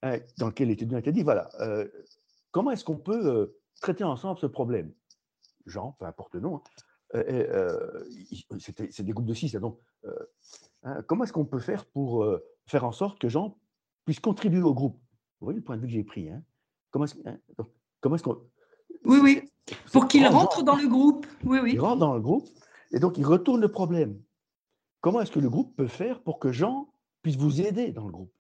dans 0.03 0.47
lequel 0.47 0.69
l'étudiant 0.69 0.99
a 0.99 1.03
dit 1.03 1.23
voilà, 1.23 1.51
comment 2.51 2.71
est-ce 2.71 2.85
qu'on 2.85 2.99
peut 2.99 3.55
traiter 3.81 4.05
ensemble 4.05 4.39
ce 4.39 4.47
problème? 4.47 4.93
Jean, 5.67 5.93
peu 5.99 6.07
importe 6.07 6.35
le 6.35 6.41
nom, 6.41 6.63
hein, 7.15 7.23
c'est 8.59 9.03
des 9.03 9.13
groupes 9.13 9.27
de 9.27 9.35
six, 9.35 9.55
donc 9.57 9.79
hein, 10.85 11.03
comment 11.07 11.25
est-ce 11.25 11.33
qu'on 11.33 11.45
peut 11.45 11.59
faire 11.59 11.85
pour 11.87 12.27
faire 12.67 12.85
en 12.85 12.93
sorte 12.93 13.19
que 13.19 13.29
Jean 13.29 13.59
puisse 14.05 14.21
contribuer 14.21 14.63
au 14.63 14.75
groupe? 14.75 14.99
Vous 15.41 15.47
voyez 15.47 15.59
le 15.59 15.65
point 15.65 15.77
de 15.77 15.83
vue 15.83 15.87
que 15.87 15.93
j'ai 15.93 16.05
pris. 16.05 16.29
Hein 16.31 16.43
comment 16.91 17.05
est-ce 17.05 17.17
hein, 17.27 17.39
est 17.49 18.23
qu'on. 18.23 18.43
Oui, 19.05 19.19
oui. 19.23 19.43
Pour 19.93 20.09
qu'il 20.09 20.27
rentre 20.27 20.63
dans 20.63 20.77
le 20.77 20.89
groupe. 20.89 21.27
Oui, 21.45 21.59
oui. 21.63 21.73
Il 21.75 21.81
rentre 21.81 21.99
dans 21.99 22.15
le 22.15 22.21
groupe 22.21 22.49
et 22.93 22.99
donc 22.99 23.19
il 23.19 23.27
retourne 23.27 23.61
le 23.61 23.71
problème. 23.71 24.21
Comment 25.01 25.21
est-ce 25.21 25.31
que 25.31 25.39
le 25.39 25.51
groupe 25.51 25.77
peut 25.77 25.87
faire 25.87 26.23
pour 26.23 26.39
que 26.39 26.51
Jean 26.51 26.93
puisse 27.23 27.37
vous 27.37 27.61
aider 27.61 27.93
dans 27.93 28.07
le 28.07 28.13
groupe? 28.13 28.33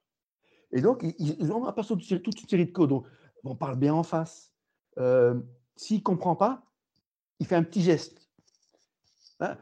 Et 0.72 0.80
donc, 0.80 1.04
ils 1.18 1.52
ont 1.52 1.72
passé 1.72 1.88
toute 1.96 2.40
une 2.40 2.48
série 2.48 2.66
de 2.66 2.72
codes. 2.72 2.90
Donc, 2.90 3.06
on 3.44 3.56
parle 3.56 3.76
bien 3.76 3.94
en 3.94 4.02
face. 4.02 4.52
Euh, 4.98 5.40
S'il 5.76 5.98
ne 5.98 6.02
comprend 6.02 6.36
pas, 6.36 6.62
il 7.38 7.46
fait 7.46 7.56
un 7.56 7.62
petit 7.62 7.82
geste. 7.82 8.28
Hein? 9.40 9.56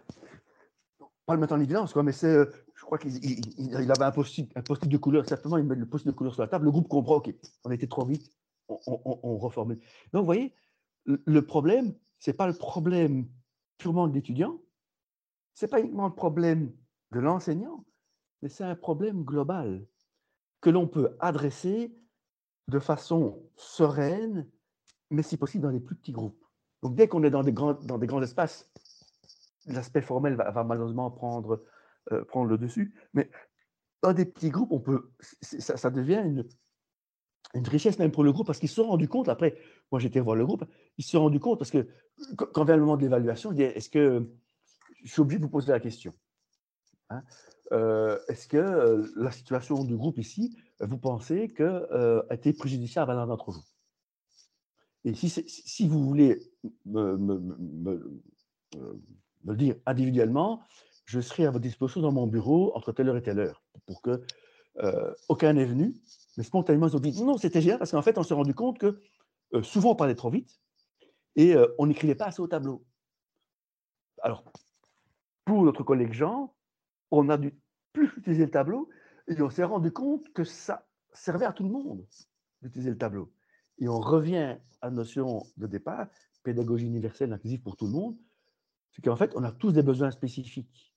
Pas 1.26 1.34
le 1.34 1.40
mettre 1.40 1.52
en 1.52 1.60
évidence, 1.60 1.94
mais 1.96 2.12
c'est 2.12 2.26
euh, 2.26 2.46
je 2.74 2.82
crois 2.84 2.98
qu'il 2.98 3.90
avait 3.90 4.04
un 4.04 4.12
post-it 4.12 4.88
de 4.88 4.96
couleur, 4.96 5.28
simplement, 5.28 5.58
il 5.58 5.64
met 5.64 5.74
le 5.74 5.86
post-it 5.86 6.06
de 6.06 6.16
couleur 6.16 6.32
sur 6.34 6.42
la 6.42 6.48
table, 6.48 6.66
le 6.66 6.70
groupe 6.70 6.88
comprend, 6.88 7.16
OK, 7.16 7.34
on 7.64 7.70
était 7.70 7.86
trop 7.86 8.04
vite, 8.04 8.30
on, 8.68 8.78
on, 8.86 9.36
reformule. 9.38 9.78
Donc, 10.12 10.20
vous 10.20 10.26
voyez, 10.26 10.54
le 11.04 11.40
problème, 11.42 11.94
ce 12.18 12.30
n'est 12.30 12.36
pas 12.36 12.46
le 12.46 12.52
problème 12.52 13.26
purement 13.78 14.06
de 14.06 14.14
l'étudiant, 14.14 14.60
ce 15.54 15.64
n'est 15.64 15.70
pas 15.70 15.80
uniquement 15.80 16.06
le 16.06 16.14
problème 16.14 16.72
de 17.12 17.18
l'enseignant, 17.18 17.84
mais 18.42 18.48
c'est 18.48 18.64
un 18.64 18.76
problème 18.76 19.24
global 19.24 19.86
que 20.66 20.70
l'on 20.70 20.88
peut 20.88 21.16
adresser 21.20 21.96
de 22.66 22.80
façon 22.80 23.40
sereine 23.54 24.50
mais 25.10 25.22
si 25.22 25.36
possible 25.36 25.62
dans 25.62 25.70
des 25.70 25.78
plus 25.78 25.94
petits 25.94 26.10
groupes. 26.10 26.44
Donc 26.82 26.96
dès 26.96 27.06
qu'on 27.06 27.22
est 27.22 27.30
dans 27.30 27.44
des 27.44 27.52
grands, 27.52 27.74
dans 27.74 27.98
des 27.98 28.08
grands 28.08 28.20
espaces, 28.20 28.68
l'aspect 29.66 30.02
formel 30.02 30.34
va, 30.34 30.64
malheureusement 30.64 31.08
prendre, 31.12 31.62
euh, 32.10 32.24
prendre 32.24 32.50
le 32.50 32.58
dessus. 32.58 32.96
Mais 33.14 33.30
dans 34.02 34.12
des 34.12 34.24
petits 34.24 34.50
groupes, 34.50 34.72
on 34.72 34.80
peut, 34.80 35.12
ça, 35.40 35.88
devient 35.88 36.20
une, 36.24 36.48
une 37.54 37.68
richesse 37.68 38.00
même 38.00 38.10
pour 38.10 38.24
le 38.24 38.32
groupe 38.32 38.48
parce 38.48 38.58
qu'ils 38.58 38.68
se 38.68 38.74
sont 38.74 38.88
rendus 38.88 39.06
compte, 39.06 39.28
après, 39.28 39.56
moi 39.92 40.00
j'étais 40.00 40.18
voir 40.18 40.34
le 40.34 40.44
groupe, 40.44 40.64
ils 40.98 41.04
se 41.04 41.12
sont 41.12 41.20
rendus 41.20 41.38
compte 41.38 41.60
parce 41.60 41.70
que 41.70 41.86
quand 42.34 42.64
vient 42.64 42.74
le 42.74 42.82
moment 42.82 42.96
de 42.96 43.02
l'évaluation, 43.02 43.52
est-ce 43.52 43.88
que 43.88 44.28
je 45.04 45.12
suis 45.12 45.20
obligé 45.20 45.38
de 45.38 45.44
vous 45.44 45.50
poser 45.50 45.70
la 45.70 45.78
question 45.78 46.12
hein, 47.10 47.22
euh, 47.72 48.18
Est-ce 48.28 48.48
que 48.48 48.56
euh, 48.56 49.06
la 49.16 49.30
situation 49.30 49.84
du 49.84 49.96
groupe 49.96 50.18
ici, 50.18 50.56
vous 50.80 50.98
pensez 50.98 51.48
qu'elle 51.48 51.86
euh, 51.92 52.22
a 52.30 52.36
préjudiciable 52.52 53.10
à 53.10 53.14
l'un 53.14 53.26
d'entre 53.26 53.50
vous? 53.50 53.64
Et 55.04 55.14
si, 55.14 55.86
vous 55.86 56.04
voulez 56.04 56.40
me, 56.84 57.16
me, 57.16 58.22
le 59.44 59.56
dire 59.56 59.76
individuellement, 59.86 60.62
je 61.04 61.20
serai 61.20 61.46
à 61.46 61.52
votre 61.52 61.62
disposition 61.62 62.00
dans 62.00 62.10
mon 62.10 62.26
bureau 62.26 62.72
entre 62.74 62.90
telle 62.90 63.08
heure 63.08 63.16
et 63.16 63.22
telle 63.22 63.38
heure 63.38 63.62
pour 63.86 64.02
que 64.02 64.24
aucun 65.28 65.52
n'est 65.54 65.64
venu 65.64 65.94
mais 66.36 66.44
spontanément, 66.44 66.86
ils 66.88 66.96
ont 66.96 67.00
dit 67.00 67.22
non, 67.22 67.38
c'était 67.38 67.60
génial 67.60 67.78
parce 67.78 67.90
qu'en 67.90 68.02
fait, 68.02 68.18
on 68.18 68.22
s'est 68.22 68.34
rendu 68.34 68.54
compte 68.54 68.78
que 68.78 69.00
euh, 69.54 69.62
souvent, 69.62 69.92
on 69.92 69.96
parlait 69.96 70.14
trop 70.14 70.30
vite 70.30 70.60
et 71.34 71.54
euh, 71.54 71.66
on 71.78 71.86
n'écrivait 71.86 72.14
pas 72.14 72.26
assez 72.26 72.40
au 72.40 72.46
tableau. 72.46 72.84
Alors, 74.22 74.44
pour 75.44 75.62
notre 75.62 75.82
collègue 75.82 76.12
Jean, 76.12 76.54
on 77.10 77.28
a 77.28 77.36
dû 77.36 77.58
plus 77.92 78.10
utiliser 78.16 78.44
le 78.44 78.50
tableau 78.50 78.88
et 79.28 79.40
on 79.40 79.50
s'est 79.50 79.64
rendu 79.64 79.92
compte 79.92 80.32
que 80.32 80.44
ça 80.44 80.86
servait 81.12 81.46
à 81.46 81.52
tout 81.52 81.64
le 81.64 81.70
monde 81.70 82.06
d'utiliser 82.62 82.90
le 82.90 82.98
tableau. 82.98 83.32
Et 83.78 83.88
on 83.88 84.00
revient 84.00 84.58
à 84.80 84.86
la 84.86 84.90
notion 84.90 85.42
de 85.56 85.66
départ, 85.66 86.08
pédagogie 86.42 86.86
universelle 86.86 87.32
inclusive 87.32 87.62
pour 87.62 87.76
tout 87.76 87.86
le 87.86 87.92
monde, 87.92 88.16
c'est 88.92 89.02
qu'en 89.02 89.16
fait, 89.16 89.32
on 89.34 89.44
a 89.44 89.52
tous 89.52 89.72
des 89.72 89.82
besoins 89.82 90.10
spécifiques. 90.10 90.94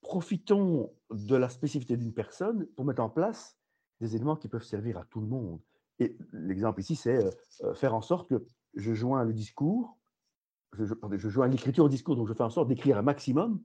Profitons 0.00 0.92
de 1.10 1.36
la 1.36 1.48
spécificité 1.48 1.96
d'une 1.96 2.14
personne 2.14 2.66
pour 2.76 2.84
mettre 2.84 3.02
en 3.02 3.10
place 3.10 3.58
des 4.00 4.16
éléments 4.16 4.36
qui 4.36 4.48
peuvent 4.48 4.64
servir 4.64 4.98
à 4.98 5.04
tout 5.04 5.20
le 5.20 5.26
monde. 5.26 5.60
Et 5.98 6.16
l'exemple 6.32 6.80
ici, 6.80 6.96
c'est 6.96 7.24
euh, 7.24 7.30
euh, 7.62 7.74
faire 7.74 7.94
en 7.94 8.00
sorte 8.00 8.28
que 8.28 8.46
je 8.74 8.94
joins 8.94 9.24
le 9.24 9.32
discours, 9.32 9.98
je, 10.72 10.84
je, 11.16 11.28
joins 11.28 11.46
l'écriture 11.46 11.84
au 11.84 11.88
discours, 11.88 12.16
donc 12.16 12.26
je 12.26 12.32
fais 12.32 12.42
en 12.42 12.50
sorte 12.50 12.68
d'écrire 12.68 12.96
un 12.96 13.02
maximum, 13.02 13.62